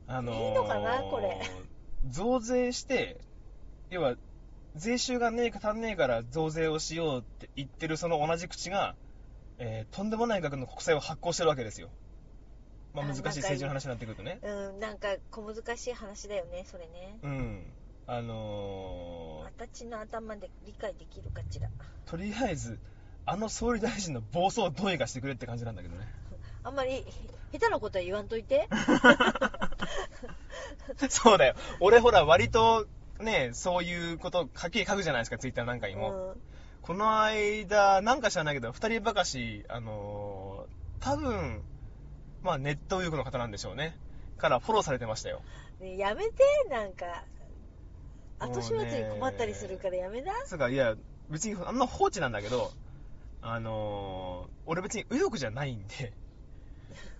[0.08, 1.02] あのー、いいのかな？
[1.02, 1.38] これ。
[2.06, 3.20] 増税して、
[3.90, 4.16] 要は、
[4.76, 8.96] 税収がねえか足んねえから増税をしようって言ってるその同じ口が、
[9.58, 11.90] えーとんでもない額の国債を発行してるわけですよ。
[12.94, 14.38] まああ難しい政治の話になってくるとね。
[14.42, 17.72] うんなんか小難しい話だよねそれねうん。
[18.08, 21.68] あのー、私の頭で理解できるかしら
[22.06, 22.78] とりあえず、
[23.26, 26.08] あの総理大臣の暴走をどうにかしてくれって感じなんだけどね。
[26.64, 27.04] あんまり
[27.52, 28.68] 下手なことは言わんといて
[31.08, 31.54] そうだよ。
[31.80, 32.86] 俺ほら割と
[33.20, 36.32] ね、そういうこと書き書くじゃないですか、ツイッターなんかにも。
[36.32, 36.40] うん
[36.80, 41.62] この間、なんか知らないけど、二人ばかし、あのー多分、
[42.42, 43.94] まあネット右翼の方なんでしょうね。
[44.38, 45.42] からフォローされてましたよ。
[45.80, 47.24] ねやめてなんか
[48.38, 50.94] 後始末に困ったりするからやめなつうか、いや、
[51.30, 52.72] 別にあんな放置なんだけど、
[53.42, 56.12] あのー俺別に右翼じゃないんで。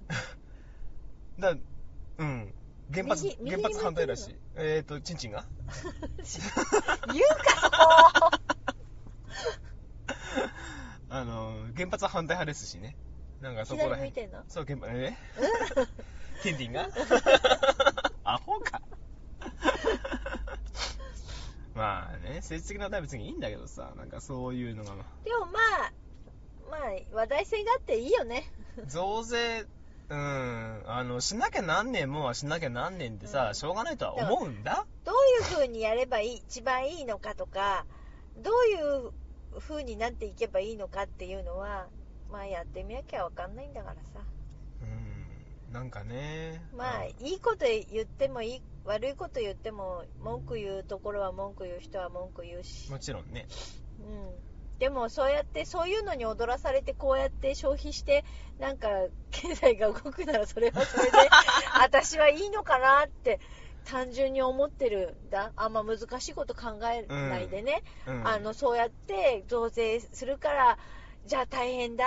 [1.38, 1.54] だ、
[2.18, 2.52] うん。
[2.92, 4.36] 原発原発反対だしに。
[4.56, 5.44] えっ、ー、と、チンチンが？
[7.12, 7.76] 言うかそこ
[11.10, 12.96] あのー原発反対派ですしね。
[13.40, 14.10] なんかそこら辺。
[14.10, 14.44] 左向いてんの？
[14.48, 15.16] そう、原発、え？
[16.42, 16.88] ティンティンが？
[18.24, 18.82] アホか。
[21.78, 24.90] まあね、政治的な話題は別にいいんだけどさ、なんかそういうのが、
[25.24, 25.92] でもまあ
[26.70, 28.52] まあ話題性があっていいよね
[28.86, 29.64] 増税、
[30.10, 34.86] うん、あの、しなきゃなんねんもんはしなきゃなんねんってさ、うんしょうがないとは思うんだ？
[35.04, 37.86] どういう風にやればいい一番いいのかとか
[38.36, 39.12] どういう
[39.60, 41.86] 風になっていけばいいのかっていうのは
[42.30, 44.20] まあやってみなきゃわかんないんだからさ
[44.82, 46.62] うん、なんかね。
[46.76, 53.46] まあうんいいこと言ってもいい悪いこと言っても文句言うところは文句言う人は文句言うし、もちろんね。
[54.00, 58.24] うん、でもそうやってそういうのに踊らされてこうやって消費して
[58.58, 58.88] なんか
[59.30, 61.18] 経済が動くならそれはそれで
[61.78, 63.40] 私はいいのかなって
[63.84, 65.52] 単純に思ってるんだ。
[65.56, 70.78] あんま難しいこと考えないでね、うん、あのそうやって増税するから
[71.26, 72.04] じゃあ大変だ。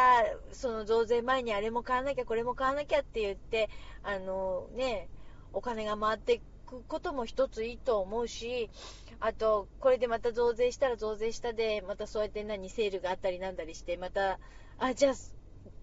[0.51, 3.69] その増税前にあれも買わなきゃこれも買わなきゃって言って
[4.01, 5.09] あのね
[5.53, 8.69] お金が回っていくことも一ついいと思うし
[9.19, 14.39] あとこれでまた増税したら増税したでまたそうやって何セールがあったりなんだりしてまた
[14.79, 15.13] あじゃあ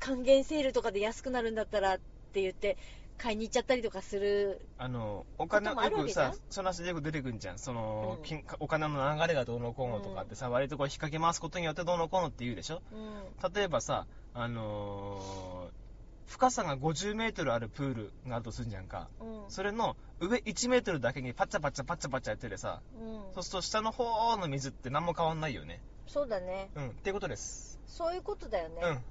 [0.01, 1.99] 還元セールとかで安くなるんだったらっ
[2.33, 2.77] て言って
[3.17, 7.59] 買いに行っちゃったりとかするあの、お金、よくさ、その話でよく出てくんじゃん。
[7.59, 8.25] その、うん。
[8.25, 12.81] 金お金の流れがどうのこうのとかってさ、割とこう引っ掛け回すことによってどうのこうのって言うでしょ？
[12.93, 13.53] うん。
[13.53, 15.88] 例えばさ、あのー
[16.29, 19.09] 深さが50メートルあるプールがあるとするんじゃんか。
[19.21, 25.81] うんそれの上1メートルだけにパッチャパッチャパッチャパッチャやっててさ、うんそうすると下の方の水って何も変わんないよね。
[26.07, 27.81] そうだねうん、っていうことです。
[27.87, 29.05] そういうことだよね、うん。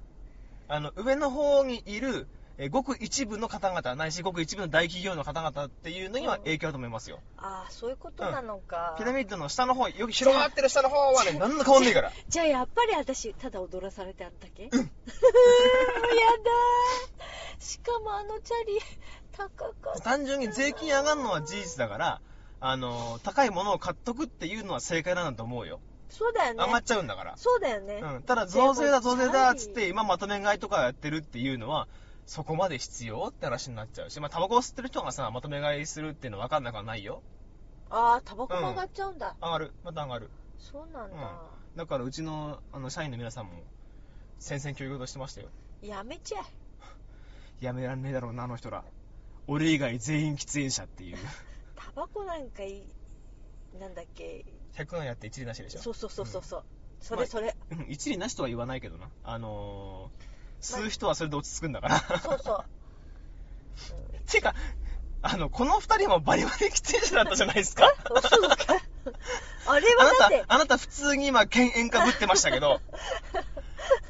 [0.68, 2.28] あの、上の方にいる
[2.60, 7.20] えーごく一部の方々、ないしごく一部の大企業の方々っていうのにはうん影響あると思いますよ。
[7.36, 12.12] ああそういうことなのか、ピラミッドの下の方、よく広がってる下の方はね、何の変わんねえから。
[12.28, 18.80] じゃあやっぱり私ただ踊らされてあったっけ、うん、やだーしかもあのチャリ
[19.32, 22.20] 高かった単純に税金上がるのは事実だから、
[22.60, 25.78] あのー高いものを買っとくっていうのは正解なんだと思うよ。
[26.10, 27.36] そうだよね上がっちゃうんだから。
[27.36, 28.22] そうだよね、うん。
[28.22, 31.86] ただ、増税だ、増税だ、つっチャて、今まとめ買いとかやってるっていうのは、
[32.28, 37.22] そこまで必要って話になっちゃうし、まあ、タバコを吸ってる人がさ、まとめ買いするっていうのは分かんなくはないよ。
[37.88, 39.72] ああタバコも上がっちゃうんだ、上がる。
[39.82, 40.30] また上がる。
[40.58, 41.42] そうなんだ、
[41.74, 43.64] だから、うちの、あの、社員の皆さんも、
[44.38, 45.48] 戦々恐々としてましたよ。
[45.80, 46.40] やめちゃ
[47.62, 48.84] え やめらんねえだろうな、あの人ら。
[49.46, 51.16] 俺以外全員喫煙者っていう。
[51.76, 52.82] タバコなんかい
[53.80, 55.80] なんだっけ100円やって一理なしでしょ。
[55.80, 56.64] そうそうそうそうそう、
[57.00, 59.08] それそれ、うん、一理なしとは言わないけどな。
[59.24, 60.27] あのー、
[60.60, 62.00] 吸う人はそれで落ち着くんだから。
[62.20, 62.64] そうそう、
[64.30, 64.54] てか、
[65.22, 67.86] あの、この二人もバリバリ喫煙者だったじゃないですか。
[67.86, 68.56] うん、そうか
[69.66, 72.80] あれあなはだってた、あなた普通に今、犬猿かぶってましたけど、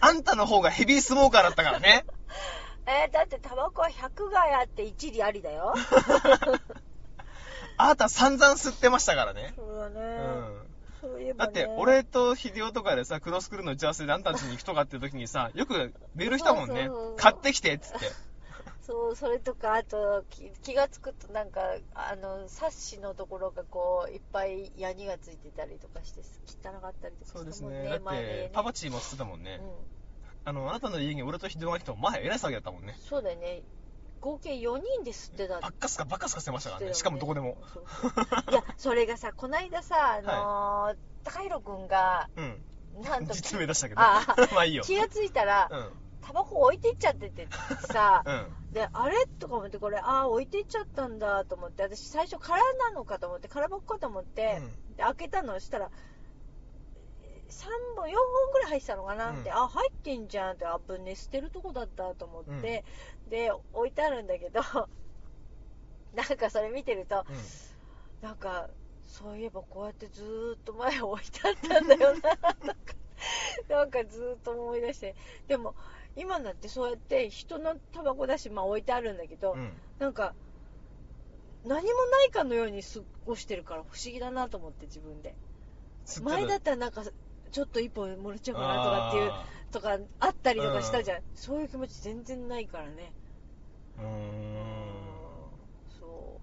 [0.00, 2.04] あんたの方がヘビースモーカーだったからね。
[2.86, 5.74] えーだってタバコは100害あって一理ありだよ
[7.76, 9.52] あなた散々吸ってましたからね。
[9.56, 10.57] そうだね、うん。
[11.00, 17.16] そういえば、ね、だって、俺と秀夫とかでさ、クロスクールの打ち合わせであんたたちに行くとかっていう時にさ、よくメールしたもんねそうそうそう。
[17.16, 18.28] 買ってきてっつって。
[18.88, 21.60] そうそれとかあとき気がつくとなんか
[21.94, 27.86] あのサッシのところがこういっぱいヤニがついてたりとかして汚かったりとかそうですしたもんね。
[27.86, 29.60] だっ前て、パパチーも吸ってたもんね。
[29.60, 29.70] うん、
[30.46, 32.96] あの、あなたの家に俺と秀夫が来ても、前、えらい騒ぎだったもんね。
[32.98, 33.62] そうだよね
[34.20, 36.94] 合計4人で吸ってたばっかすかばっかすかしてましたからね。
[36.94, 37.58] しかもどこでも。
[37.72, 42.62] そうそういや それがさこないださあのー高弘くんがうん。
[43.02, 44.00] なんと実名出したけど。
[44.00, 44.22] あ
[44.54, 44.82] まあいいよ。
[44.82, 45.92] 気がついたら、うん。
[46.20, 47.48] タバコ置いていっちゃってて
[47.92, 48.72] さ、うん。
[48.72, 49.26] で、あれ？
[49.38, 54.60] とか思って、これ、ああ、置いていっちゃったんだと思って、私最初空なのかと思って、空箱かと思って、
[54.96, 55.90] で開けたのしたら、
[57.48, 59.30] 3本、4本ぐらい入ってたのかな？
[59.30, 62.84] って、うんあ、入ってんじゃんって、あ、ぶね、捨てるとこだったと思って、
[63.26, 64.60] で、置いてあるんだけど、
[66.12, 67.24] なんかそれ見てると、
[68.20, 68.68] なんか、
[69.02, 72.76] そういえばこうやってずーっと前置いてあったんだよな、とか、
[73.68, 75.74] なんかずーっと思い出して、でも、
[76.14, 79.58] 今なんてそうやって人のタバコだし、まあ置いてあるんだけど、うん。
[79.58, 79.72] うん。
[79.98, 80.34] なんか、
[81.64, 85.34] 何もないかのように過ごしてるから不思議だなと思って自分で。
[86.22, 87.02] 前だったらなんか、
[87.50, 89.32] ちょっと一本漏れちゃうかなとかっていう、
[89.70, 91.18] とかあったりとかしたじゃん。
[91.34, 93.12] そういう気持ち全然ないからね。
[93.98, 94.06] うーん。
[96.00, 96.40] そ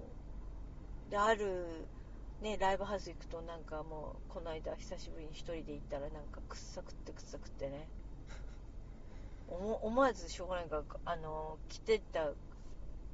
[1.08, 1.12] う。
[1.12, 1.88] で、ある、
[2.42, 7.88] ね、ライブハウス行くとなんかもう、この間久しぶりに一人で行ったらなんかくっさくってくっさくってね。
[9.48, 12.32] 思思わずしょうがないから、あの、着てた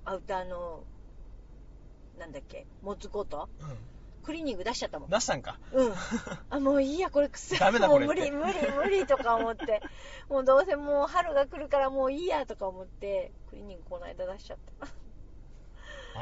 [0.06, 0.84] アウターの、
[2.18, 3.50] なんだっけ、モッツコート？
[3.60, 3.68] うん。
[4.22, 5.10] クリーニング出しちゃったもん。
[5.10, 5.60] 出したんか。
[5.74, 5.94] うん。
[6.50, 7.60] あ、もういいや、これくせえ。
[7.60, 9.82] ダメだもう無理、無理、無理とか思って。
[10.30, 14.88] もうどうせもう春が来るからもういいやとか思って、クリーニングこの間出しちゃった。
[16.16, 16.20] あ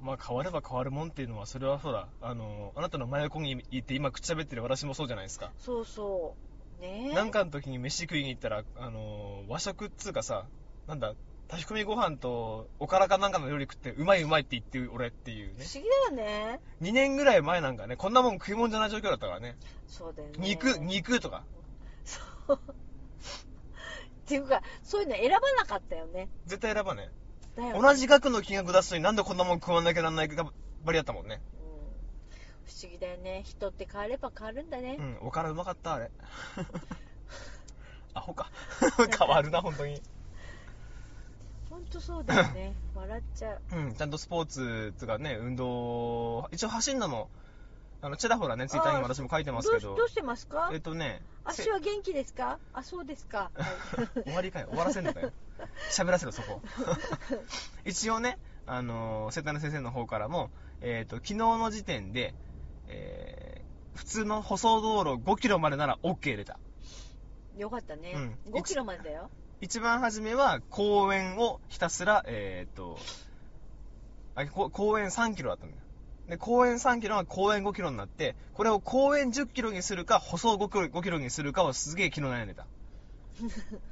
[0.00, 2.08] ーまあ変われば変わるもんっていうのは、それはそうだ。
[2.20, 5.52] あの、あなたの真横にいて今口喋ってる私もそうじゃないですか。
[5.58, 6.34] そうそ
[6.78, 6.82] う。
[6.82, 7.14] ねえ。
[7.14, 10.44] なんかの時に飯食いに行ったら、あの、和食っつうかさ、
[10.88, 11.14] なんだ、
[11.52, 15.78] 炊き込みご飯とおからかなんかの料理食ってうまいうまいって言ってる俺っていうね不。
[15.78, 16.60] 思議だよね。
[16.80, 19.56] 2年ぐらい前なんかね、こんなもん食い物じゃない状況だったからね。
[19.86, 20.34] そうだよね。
[20.38, 21.44] 肉、肉とか。
[22.06, 22.20] そ
[22.54, 22.54] う。
[22.54, 22.58] っ
[24.24, 26.30] ていうか、そういうの選ばなかったよね。
[26.46, 27.10] 絶対選ばね
[27.54, 30.50] だよね同じ額の金額出すのになんでこんなもん食わなきゃなんないか
[30.84, 31.42] ばりだったもんね。
[31.56, 31.62] うん
[32.64, 33.42] 不思議だよね。
[33.44, 34.96] 人って変われば変わるんだね。
[34.98, 36.10] うん、おからうまかった、あれ。
[38.14, 38.50] アホか。
[39.18, 40.00] 変わるな、本当に。
[41.72, 42.74] ほんとそうだよね。
[42.94, 43.60] 笑っちゃう。
[43.72, 47.30] うん、ちゃんとスポーツとかね、運動、一応走んのも、
[48.02, 50.68] あの、ちらほらね、ツイッターにも私も書いてますけどどうしどう、してますか？
[50.72, 52.58] えっとね、足は元気ですか？
[52.74, 53.50] あ、そうですか。
[53.54, 54.66] は い終わりかよ。
[54.68, 55.32] 終わらせんのかよ。
[55.90, 56.60] 喋らせろ、そこ。
[57.86, 60.50] 一応ね、あのー、瀬谷先生の方からも、
[60.82, 62.34] えっ、と、昨日の時点で、
[62.88, 63.62] えー
[63.94, 66.58] 普通の舗装道路5キロまでなら OK 出た。
[67.58, 68.12] よかったね。
[68.14, 69.30] うん5キロまでだよ。
[69.62, 72.98] 一番初めは公園をひたすら、えっ、と、
[74.34, 75.82] あ公園3キロだったんだよ。
[76.28, 82.66] で、公園3キロが公園5キロになって、これを公園10キロにするか、舗装5キロ ,5 キロにするかをすげえ昨日悩んでた。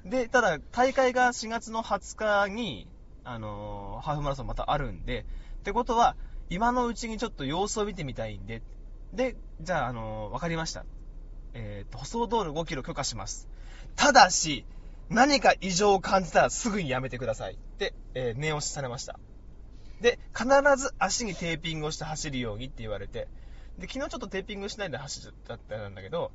[0.05, 2.89] で、ただ、大会が4月の20日に、
[3.23, 5.25] あのーハーフマラソンまたあるんで、
[5.61, 6.17] ってことは、
[6.49, 8.61] 今のうちにちょっと様子を見てみたいんで、
[9.13, 10.85] で、じゃあ、あのーわかりました。
[11.55, 13.49] えっ、と、舗装道路5キロ許可します。
[13.95, 14.65] ただし、
[15.11, 19.19] 何か異常を感じたらすぐにやめてくださいって、えー念押しされました。
[20.01, 20.47] で、必
[20.77, 23.29] ず足にテーピングをして走るようにって言われて、
[23.79, 26.31] で、昨日ちょっとテーピングしないで走ったってなんだけど、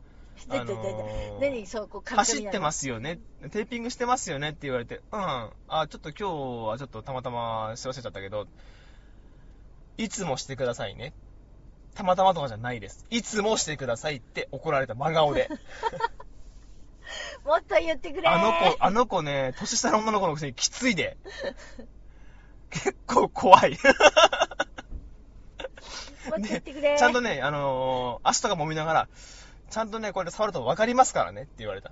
[2.18, 3.20] 走ってますすよね、
[3.52, 5.20] テーピングしてますよねって言われて、うん、
[5.70, 8.48] あ、ちょっと今日はちょっとたまたまし忘れちゃったけど、
[9.98, 11.14] いつもしてくださいね。
[11.96, 13.06] たまたまとかじゃないです。
[13.10, 15.50] いつもしてくださいって怒られた真顔で。
[17.46, 21.18] もっと言ってくれあの子、あの子ね、年下の女の子のくせにきついで。
[22.70, 23.78] 結構怖い。
[26.30, 29.08] もっと言ってくれちゃんとね、あのー足とか揉みながら、
[29.70, 31.92] ちゃんとね、これ触ると分かりますからねって言われた。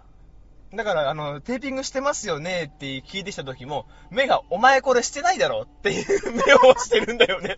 [0.74, 7.58] だから、あの、テーピングしてますよねって聞いてきた時も、目が、お前これしてないだろっていう目をしてるんだよね。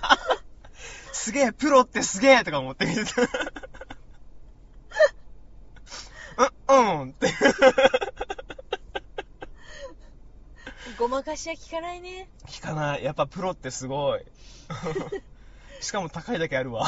[1.12, 3.20] すげえ、プロってすげえとか思って見てた。
[6.68, 7.28] うん、うんって。
[10.98, 13.04] ごまかしは効かないね聞かない。
[13.04, 14.24] やっぱプロってすごい。
[15.80, 16.86] しかも高いだけあるわ。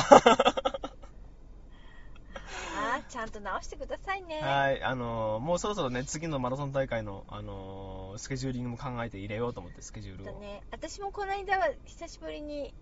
[2.83, 10.27] あーちゃんと直してくださいねはい、あのーもうそろそろね、次のマラソン大会の、あのースケジューリングも考えて入れようと思って、スケジュールを。
[10.27, 12.73] だね私もこの間は久しぶりに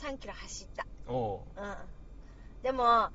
[0.00, 1.74] 3キロ走ったおううん
[2.62, 3.10] でも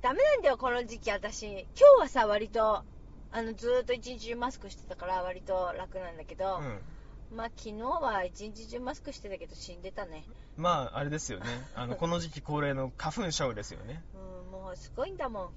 [0.00, 1.58] ダメなんだよこの時期私今
[1.98, 2.84] 日はさ割と
[3.32, 7.36] あのずーっと一日中マスクしてたから割と楽なんだけど、うん。
[7.36, 10.24] まあ昨日は一日中マスクしてたけど死んでたね
[10.56, 11.46] まあ、あれですよね。
[11.74, 14.02] あの、 この時期恒例の花粉症ですよね。
[14.14, 15.52] うんもうすごいんだも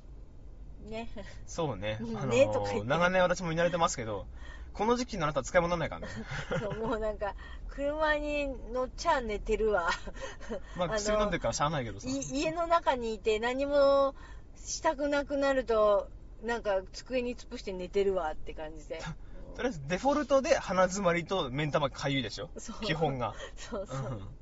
[0.86, 1.08] んね
[1.45, 1.97] そうね。
[2.01, 4.25] ねあのー長年私も見慣れてますけど、
[4.74, 6.26] この時期のあなたは使い物にならないからね。
[6.60, 7.36] そうもうなんか
[7.68, 9.90] 車に乗っちゃ寝てるわ
[10.78, 12.08] まあ、の薬飲んでるからしゃあないけどさ。
[12.08, 14.16] い家の中にいて何も
[14.56, 16.10] したくなくなると
[16.44, 19.00] なんか机に突っ伏して寝てるわって感じで
[19.56, 22.50] とりあえず、デフォルトで鼻詰まりと目ん玉かゆいでしょ？
[22.82, 23.36] 基本が。
[23.58, 24.38] そうそう、うん。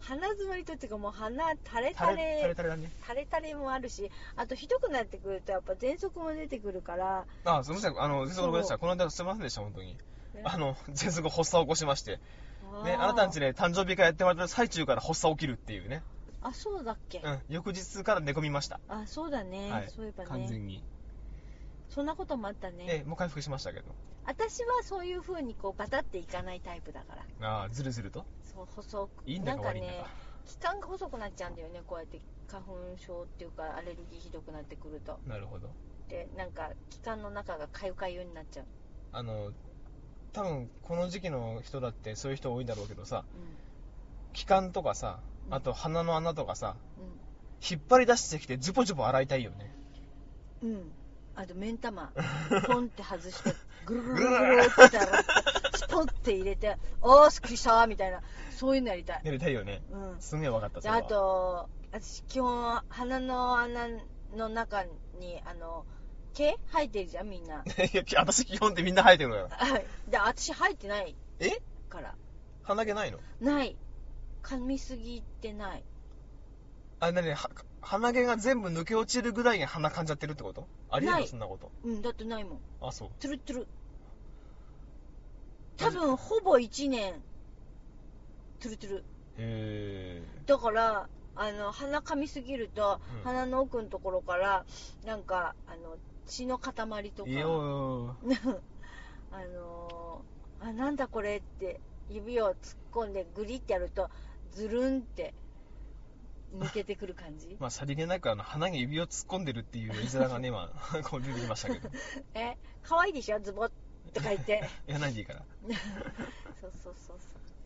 [0.00, 2.90] 鼻詰まりとっていうかもう鼻垂れ垂れ、垂垂れれ垂れだね。
[3.02, 8.00] 垂れ垂れもあるしあとひどくなってくるとやっぱ喘息も出てくるからあ、すみません。
[8.00, 8.78] あの、全然ごめんなさそい。
[8.78, 9.94] この間すみませんでした、本当に。
[9.94, 9.98] ね
[10.44, 12.18] あの、喘息発作を起こしまして。
[12.84, 16.02] ね、あなたんちで誕生日会やってもらってる最中から発作起きるっていうね。
[16.42, 17.38] あそうだっけ、うん。
[17.48, 18.80] 翌日から寝込みました。
[18.88, 19.90] あそうだね、はい。
[19.94, 20.82] そういえばね完全に。
[21.90, 23.84] そんなこともあったねええ、もう回復しましたけど。
[24.30, 28.24] 私はそういう風にこうバタっていかないタイプだからああ、ずるずると？
[28.44, 30.10] そう細くいいんだなんかねか悪いんだか。
[30.46, 35.70] 気管が細くなっちゃうんだよねこうやって花粉症っていうかアレルギーひどくなってくるとなるほど。
[36.08, 38.66] でなんか気管の中がかゆかゆになっちゃう、
[39.12, 39.52] あの、
[40.32, 43.24] 多分、この時期の人だってそういう人多いんだろうけどさ、
[44.32, 46.76] 気管とかさ、あと鼻の穴とかさ、
[47.68, 49.74] 引っ張り出してきてズポズポ洗いたいよね。
[50.62, 50.92] うんうん
[51.40, 52.12] あと目ん玉
[52.66, 53.54] ポンって外して
[53.86, 55.22] ぐるぐるぐるってやら
[55.74, 59.20] スポンって入れておーすっきりしたみたいなそういうのやりたい。
[59.24, 59.82] やりたいよね。
[59.90, 60.20] うん。
[60.20, 61.02] すげえ分かった、それは。
[61.04, 63.88] と私基本鼻の穴
[64.36, 64.84] の中
[65.18, 65.86] にあの
[66.34, 67.64] 毛生えてるじゃんみんな。
[67.64, 69.48] いや、私基本ってみんな生えてるから。
[69.72, 72.14] はいで私生えてないえから。
[72.64, 73.18] 鼻毛ないの？
[73.40, 73.78] ない。
[74.42, 75.84] 噛みすぎってない。
[77.00, 77.50] あ、なに、は
[77.82, 80.66] 鼻毛が全部抜け落ちるぐらいに鼻かんじゃってるってこと？
[80.90, 81.22] ありえるない。
[81.22, 81.70] のそんなこと。
[81.84, 82.58] うんだってないもん。
[82.80, 83.08] あ、そう。
[83.20, 83.66] トゥルットゥル
[85.76, 87.14] 多分ほぼ1年。
[88.60, 89.04] トゥルトゥル。
[89.38, 93.22] へだからあの鼻噛みすぎると、うん。
[93.24, 94.64] 鼻の奥のところから
[95.06, 96.74] なんかあの血の塊
[97.12, 97.30] とか。
[97.30, 97.32] ー。
[97.32, 98.16] いいよ
[99.32, 104.10] あのーあなんだこれって指を突っ込んでグリってやると
[104.52, 105.32] ズルンって
[106.54, 107.56] 抜けてくる感じ？
[107.60, 110.68] まあ、さりげなくあの鼻に指を突っ込んでるっていう絵面がね、今、
[111.04, 111.90] こう出てきましたけど。
[112.34, 113.40] え可愛いでしょ？
[113.40, 113.70] ズボッ
[114.12, 114.68] とか言って。
[114.86, 115.44] やらないでいいから。
[116.60, 117.18] そうそうそう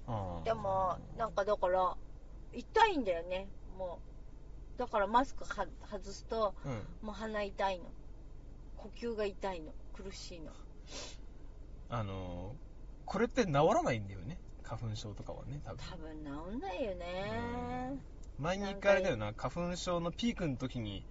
[0.07, 0.45] そう。
[0.45, 1.97] でもなんかだから
[2.53, 3.49] 痛いんだよね。
[3.79, 4.01] も
[4.77, 6.73] うだからマスクは外すとうん。
[7.07, 7.91] もう鼻痛いの。
[8.77, 9.73] 呼吸が痛いの。
[9.95, 10.53] 苦しいの。
[11.89, 12.55] あのー、
[13.07, 14.39] これって治らないんだよね？
[14.63, 15.79] 花粉症とかはね、多分。
[15.91, 17.99] 多分治んないよね
[18.39, 21.03] 前に一回あれだよな、花粉症のピークの時に、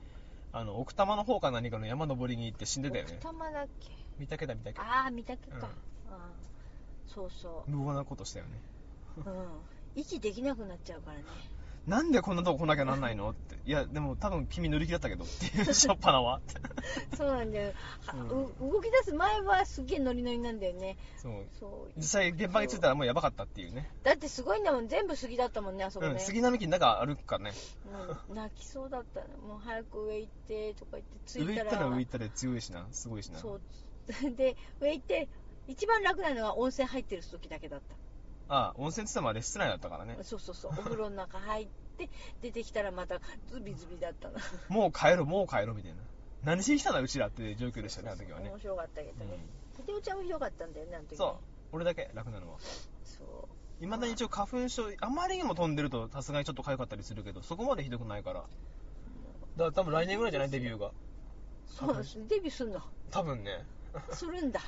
[0.52, 3.14] あの、奥多摩の方か何かの山登りに行って死んでたよね。
[3.22, 3.24] 奥。
[3.24, 3.90] 多摩だっけ？
[4.20, 5.64] 見たけだ見たけああ見たけか、うん。
[5.64, 5.68] あ
[6.12, 6.18] あ
[7.08, 8.52] そうそ無謀なことしたよね。
[9.26, 9.46] ううん
[9.96, 11.24] 息できなくなっちゃうからね
[11.88, 13.30] なんでこんなとこ来なきゃなんないの？
[13.30, 13.58] って。
[13.66, 16.42] いや、でも多分君乗り気だったけどっていう、 しょっぱなは。
[17.18, 17.74] そうなんだよ、
[18.06, 21.46] はうんう動き出す前はすっげえノリノリなんだよねそう。
[21.60, 23.92] そう実際現場に着いたらもうやばかったっていうね。
[24.04, 27.54] だってすごいんだもん全部杉だったもんねあそこね、うん、杉並木の中歩くからね。
[28.30, 33.40] うん泣きそうだったのもう早く上行ってとか言って着い上たら行ったら上行ったら強いしな、すごいしな。
[33.40, 33.62] そう
[34.36, 35.30] で、上行って、
[35.68, 37.96] 一番楽なのは温泉入ってる時だけだった。
[38.54, 40.18] ああ、温泉って言ってもあれ室内だったからね。
[40.22, 40.72] そうそうそう。
[40.72, 42.10] お風呂の中入って、
[42.42, 44.40] 出てきたらまたズビズビだったな。
[44.70, 45.98] もう帰ろう、もう帰ろうみたいな。
[46.44, 48.60] 何しに来たんだ、うちらっていう状況でしたね、あの時はね面。
[48.60, 49.40] 白かったけどね。
[49.76, 51.18] 秀夫ちゃんもひどかったんだよね、あの時ね。
[51.18, 51.36] そう。
[51.72, 52.60] 俺だけ楽なのは。
[53.04, 53.24] そ
[53.82, 53.84] う。
[53.84, 58.42] いまだに一応花粉症、あまりにも飛んでるとさすがにちょっと痒かったりするけど、そこまでひどくないから。
[58.42, 58.50] だか
[59.58, 60.50] ら多分来年ぐらいじゃない？
[60.52, 60.92] デビューが。
[61.66, 62.20] そうです。
[62.28, 62.82] デビューすんの？
[63.10, 63.66] 多分ね。
[64.12, 64.60] するんだ。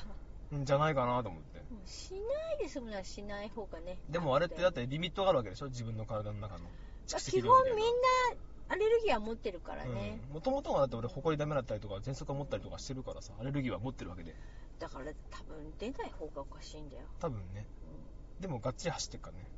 [0.51, 1.59] うんじゃないかなと思って。
[1.59, 2.17] もうしな
[2.53, 3.97] いで済むのはしない方がね。
[4.09, 5.67] でもあれってだってリミットがあるわけでしょ？
[5.67, 6.65] 自分の体の中の。
[7.07, 10.19] 蓄積基量みたい本みんなアレルギーは持ってるからね。
[10.31, 14.35] もともとはだって俺、埃ダメだったりとか、喘息が持ったりとかしてるからさ、アレルギーは持ってるわけで。
[14.79, 17.03] だから多分出ない方がおかしいんだよ。
[17.19, 17.67] 多分ね。
[17.89, 19.49] うんでもがっちり走ってっからね。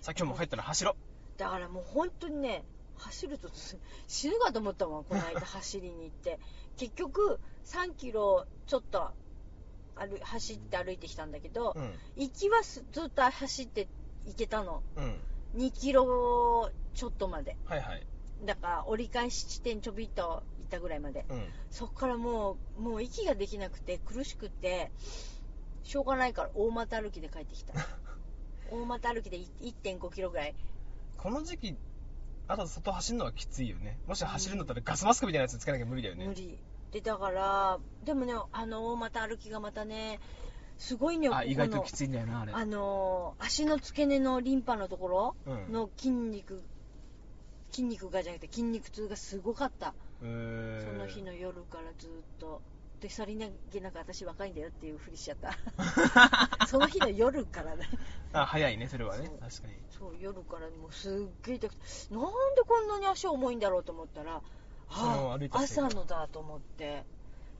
[0.00, 0.96] さあ今日も帰ったら走ろ
[1.36, 2.64] だからもう本当にね、
[2.96, 6.40] 走るとつ 死ぬかと思ったもん、この間走りに行って。
[6.76, 9.12] 結局、3キロちょっと
[9.98, 11.78] 歩走って歩いてきたんだけど、う。
[11.78, 11.92] うん。
[12.16, 13.88] 行きはすずっと走って
[14.26, 14.82] 行けたの。
[14.96, 15.20] うん。
[15.56, 17.56] 2キロちょっとまで。
[17.66, 18.06] はいはい。
[18.44, 21.24] だから折り返し地点ちょびっと行ったぐらいまで。
[21.28, 21.44] うん。
[21.70, 24.90] そっからもう、もう息ができなくて苦しくて、
[25.82, 27.74] しょうがないから大股歩きで帰ってきた。
[28.70, 30.54] 大股歩きで1.5キロぐらい。
[31.16, 31.76] この時期、
[32.46, 33.98] あと外走るのはきついよね。
[34.06, 36.26] もし走るんだったらガスマスクみたいなやつつけなきゃ無理だよね。
[36.26, 36.58] 無理。
[36.92, 40.20] で、だから、でもね、あの大股歩きがまたね、
[40.78, 42.52] すごいね、あ、意外ときついんだよな、あれ。
[42.52, 46.62] あの足の付け根のリンパのところうんの筋肉、
[47.70, 49.94] 筋肉がじゃなくて筋肉痛がすごかった。
[50.20, 52.60] その日の夜からずっと。
[53.00, 55.56] で、さりなげなく私若いんだよっていうふりしちゃった。
[56.66, 57.88] その日の夜からね。
[58.32, 59.30] あ、早いね、それはね。
[59.40, 59.74] 確かに。
[59.96, 61.12] そう、夜からもうすっ
[61.44, 62.22] げえ痛くて、なん
[62.56, 64.42] でこんなに足重いんだろうと思ったら、
[64.90, 67.04] そのあ朝のだと思って、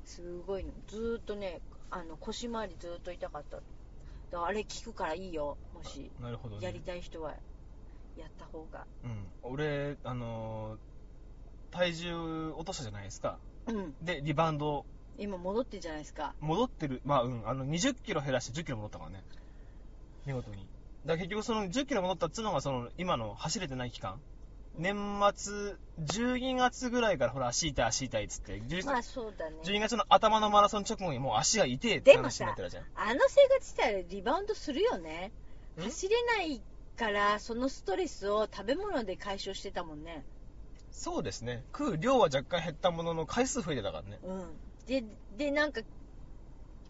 [0.05, 0.73] すごいの。
[0.89, 1.61] ずーっとね、
[1.91, 3.59] あの腰回りずーっと痛かった。
[4.31, 6.65] だあれ効くからいいよ、もし、なるほどね。
[6.65, 7.35] やりたい人は
[8.17, 8.87] やった方が。
[9.05, 9.27] うん。
[9.43, 10.79] 俺、あのー
[11.71, 13.39] 体重落としたじゃないですか。
[13.67, 14.87] うん、で、リバウンド
[15.19, 16.35] 今戻ってんじゃないですか。
[16.41, 19.23] 戻ってる、まあうん、あの、20キロ減らして10キロ戻ったからね。
[20.27, 20.57] 見事に。
[20.57, 20.67] だか
[21.07, 24.21] ら結局その10キロ戻ったっつうのがその、今の走れてない期間。
[24.79, 29.57] 年末、12月ぐらいからほら足痛い足痛いっつって、11, まあそうだね。
[29.65, 32.85] 12月の頭のマラソン直後にもう足が痛えって話になってたじゃん。
[32.95, 35.33] あの生活したらリバウンドするよね。
[35.79, 35.83] ん？
[35.83, 36.63] 走れない
[36.97, 40.25] から、そのストレスを食べ物で解消してたもんね。
[40.91, 41.65] そうですね。
[41.73, 44.19] 食う量は若干減ったものの回数増えてたからね。
[44.23, 44.61] うん。
[44.87, 45.05] で、
[45.37, 45.81] で、なんか、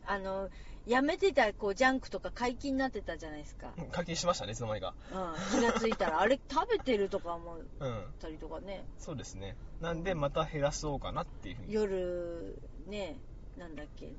[0.06, 0.48] あの、
[0.88, 3.68] やめてた、こう、ジャンクとか解禁になってたじゃないですか。
[3.76, 4.94] うん課金しましたね、いつの間にか。
[5.12, 5.60] うん。
[5.60, 8.14] 気がついたら、あれ食べてるとか思っ うん。
[8.20, 8.84] たりとかね。
[8.98, 9.54] そうですね。
[9.80, 11.72] なんで、また減らそうかなっていうふうに。
[11.74, 13.16] 夜、ね、
[13.58, 14.12] なんだっけ、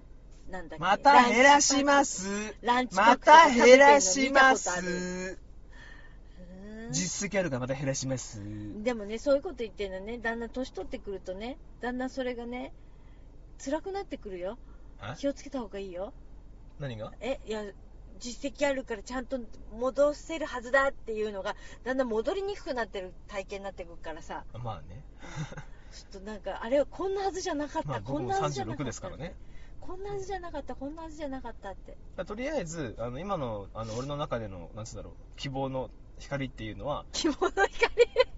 [0.49, 0.83] なんだっけ？
[0.83, 2.27] また減らします。
[2.61, 5.39] ランチパッまクとかた減らしま食べてんの見たことあす。
[5.41, 5.49] うん
[6.91, 8.41] 実績あるからまた減らします。
[8.83, 12.73] でもね、そういうこと言ってるのね、だんだん年取ってくるとね、だんだんそれがね、
[13.63, 14.57] 辛くなってくるよ。
[14.99, 16.13] あ気をつけた方がいいよ。
[16.79, 17.11] 何が？
[17.19, 17.63] え、いや、
[18.19, 19.39] 実績あるからちゃんと
[19.71, 25.03] 戻せるはずだっていうのが、だんだん戻りにくくなってる体験になってくるからさ、まあね。
[25.91, 28.83] ちょっとなんか、あれはこんなはずじゃなかった、まあこんなはずじゃなか36った。
[28.85, 29.35] ですからね。
[29.79, 31.97] こんなはずじゃなかった、こんなはずじゃなかったって。
[32.25, 37.93] とりあえず、あの、今の、あの、俺の中での、なんつうんだろう、希望の光っていうのは、希望の光？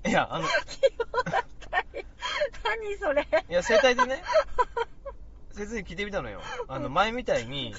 [0.06, 2.06] いや、あの、 希望の光。
[2.64, 3.28] 何それ？
[3.50, 4.24] いや、生体でね、
[5.52, 6.42] 先生に聞いてみたのよ。
[6.68, 7.76] あの、前みたいに、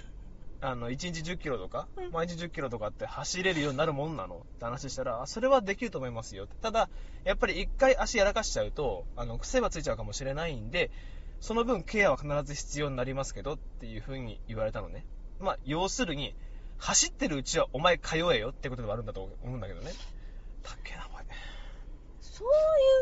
[0.65, 4.37] あの、1日10キロとかうん、毎日10キロとかって走れるようになるもんなの？
[4.37, 6.47] って話したら、あそれはできると思いますよ。
[6.47, 6.89] ただ、
[7.25, 10.93] やっぱり一回足やらかしちゃうと、あの、癖はついちゃうかもしれないんで、
[11.41, 15.05] その分ケアは必ず必要になりますけどっていう風に言われたのね。
[15.41, 16.37] まあ、要するに、
[16.79, 19.93] 走ってるうちはお前通えよってことではあるんだと思うんだけどね。
[20.63, 21.25] たっけな、お前。
[22.21, 22.49] そう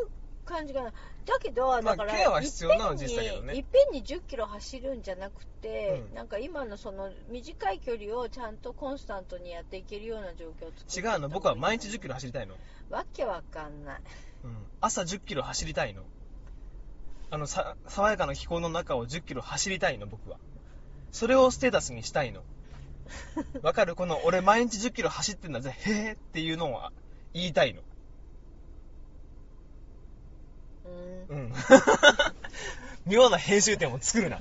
[0.05, 0.20] いう
[0.51, 0.91] 感じかな。
[0.91, 12.55] だけど、まあだから、ケアは必要なのはいっぺんに実際だけどねいっぺんに10キロ走るんじゃなくて、うんなんか今のその短い距離をちゃんとコンスタントにやっていけるような状況を違うの、僕は毎日10キロ走りたいの。
[12.91, 14.01] わけわかんない。
[14.45, 16.03] うん、朝10キロ走りたいの？
[17.31, 20.39] あの、さ、爽やかな気候の中を10キロ走りたいの、僕は。
[21.13, 22.43] それをステータスにしたいの？
[23.63, 23.95] わかる？
[23.95, 26.81] この、俺毎日10キロ走ってんだぜ、へーっていうのを
[27.33, 27.83] 言いたいの。
[31.29, 31.39] うん。
[31.39, 31.53] うん。
[33.07, 34.39] 妙な編集点を作るな。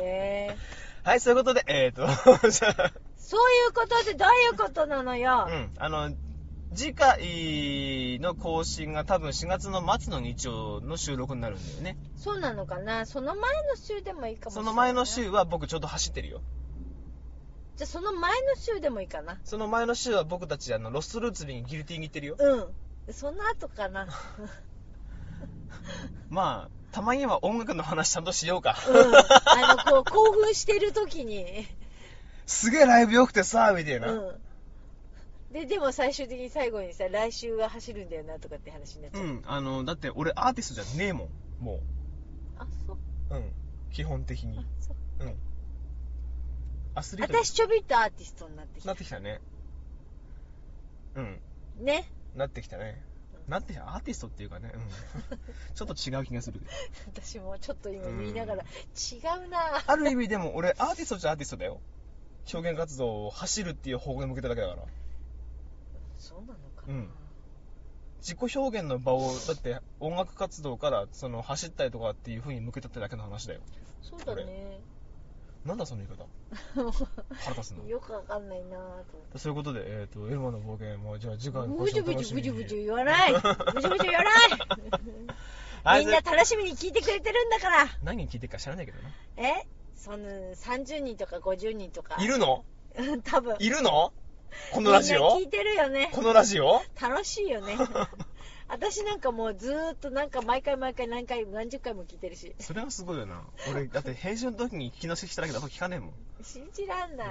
[0.00, 0.56] へえ。
[1.02, 2.06] はい、そういうことで、えーと、
[2.48, 5.46] じゃあそういうことでどういうことなのよ？
[5.48, 6.14] うん、あの、
[6.74, 11.98] 次回の更新が多分4月の末の日曜の収録になるんだよね。
[12.16, 13.04] そうなのかな？
[13.06, 14.70] その前の週でもいいかもしれないな。
[14.70, 16.40] その前の週は僕ちょうど走ってるよ。
[17.76, 19.38] じゃあその前の週でもいいかな。
[19.44, 22.36] その前の週は僕たちあのロストルーツビにギルティに行ってるよ。
[22.38, 22.56] う
[23.10, 23.12] ん。
[23.12, 24.08] その後かな。
[26.30, 28.76] まあ、たまには音楽の話ちゃんとしようか。
[28.88, 29.14] うん。
[29.16, 31.66] あの、 こう、興奮してる時に。
[32.46, 34.12] すげえライブ良くてさ、みたいな。
[34.12, 34.40] うん。
[35.52, 39.22] で、でも最終的に最後にさ、来週は走るんだよなとかって話になっちゃう。
[39.22, 41.28] うん、あの、だって俺アーティストじゃねえも
[41.60, 41.64] ん。
[41.64, 41.80] も
[42.58, 42.96] あ、そう。
[43.30, 43.36] う。
[43.36, 43.52] うん。
[43.92, 44.66] 基本的あに。
[44.80, 45.24] そう。
[45.24, 45.36] うん。
[46.96, 48.96] アスリート私ちょびっとアーティストになってきたなっ。
[48.96, 49.40] てきたね。
[51.14, 51.40] うん。
[51.80, 52.10] ね。
[52.34, 53.04] なってきたね。
[53.48, 53.78] なって。
[53.78, 54.72] アーティストっていうかね。
[54.74, 54.80] うん。
[55.74, 56.72] ちょっと違う気がするけど。
[57.22, 58.66] 私もちょっと今見ながら、違
[59.44, 61.80] うなある意味でも俺アーティストじゃアーティストだよ。
[62.52, 64.82] 表現活動を走るっていう方向に向けただけだから。
[66.18, 67.10] そうなのかな、うん
[68.24, 73.60] 自己表現の場を、だって音楽活動からその走ったりとかっていう風に向けたってだけの話だよ。
[74.00, 74.80] そうだね。
[75.64, 76.26] なんだその言い方？
[77.40, 77.84] 腹立つの。
[77.88, 79.38] よくわかんないなぁと思って。
[79.38, 84.34] そういうことで、えっ、と、エルマの冒険も、じゃあ次回のブチュブチュブチュブチュ言わない ブチュブチュ言わない
[85.84, 89.10] はいみんな楽しみに聞いてくれてるんだから何人聞いてるか知らないけどな。
[89.36, 89.66] え？
[89.96, 92.16] その30人とか50人とか。
[92.20, 92.64] いるの？
[92.96, 93.56] うん多分。
[93.58, 94.12] いるの？
[94.72, 95.20] このラジオ？
[95.20, 96.10] みんな聞いてるよね。
[96.12, 96.82] このラジオ？
[97.00, 97.76] 楽しいよね。
[98.68, 102.54] 私なんかもうずーっとなんか毎回毎回何回、何十回も聞いてるし。
[102.58, 103.42] それはすごいよな。
[103.70, 106.12] 俺、だって編集の時に聞き直ししただけだと聞かねえもん。
[106.42, 107.28] 信じらんない。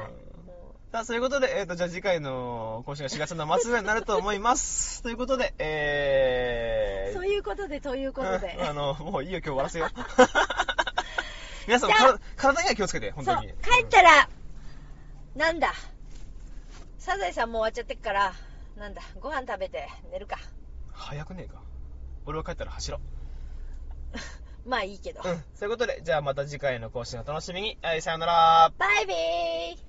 [0.91, 5.01] さあ、そういうことで、えっ、と、じゃあ次回の更新が4月の末ぐらいになると思います。
[5.03, 8.55] ということで、えー、うそういうことで、ということで。
[8.59, 9.89] うんあの、もういいよ、今日終わらせよう。
[11.65, 14.29] 皆さん、から体には気をつけて、本当に。、帰ったら、
[15.35, 15.73] なんだ。
[16.99, 18.33] サザエさんもう終わっちゃってっから、
[18.77, 20.37] なんだ、ご飯食べて寝るか。
[20.93, 21.61] 早くねえか。
[22.25, 22.99] 俺は帰ったら走ろ
[24.15, 24.19] う。
[24.69, 25.21] まあいいけど。
[25.23, 25.43] うん。
[25.53, 27.77] そういうことで、じゃあまた次回の更新を楽しみに。
[27.81, 28.73] はい、さよなら。
[28.77, 29.83] バイビー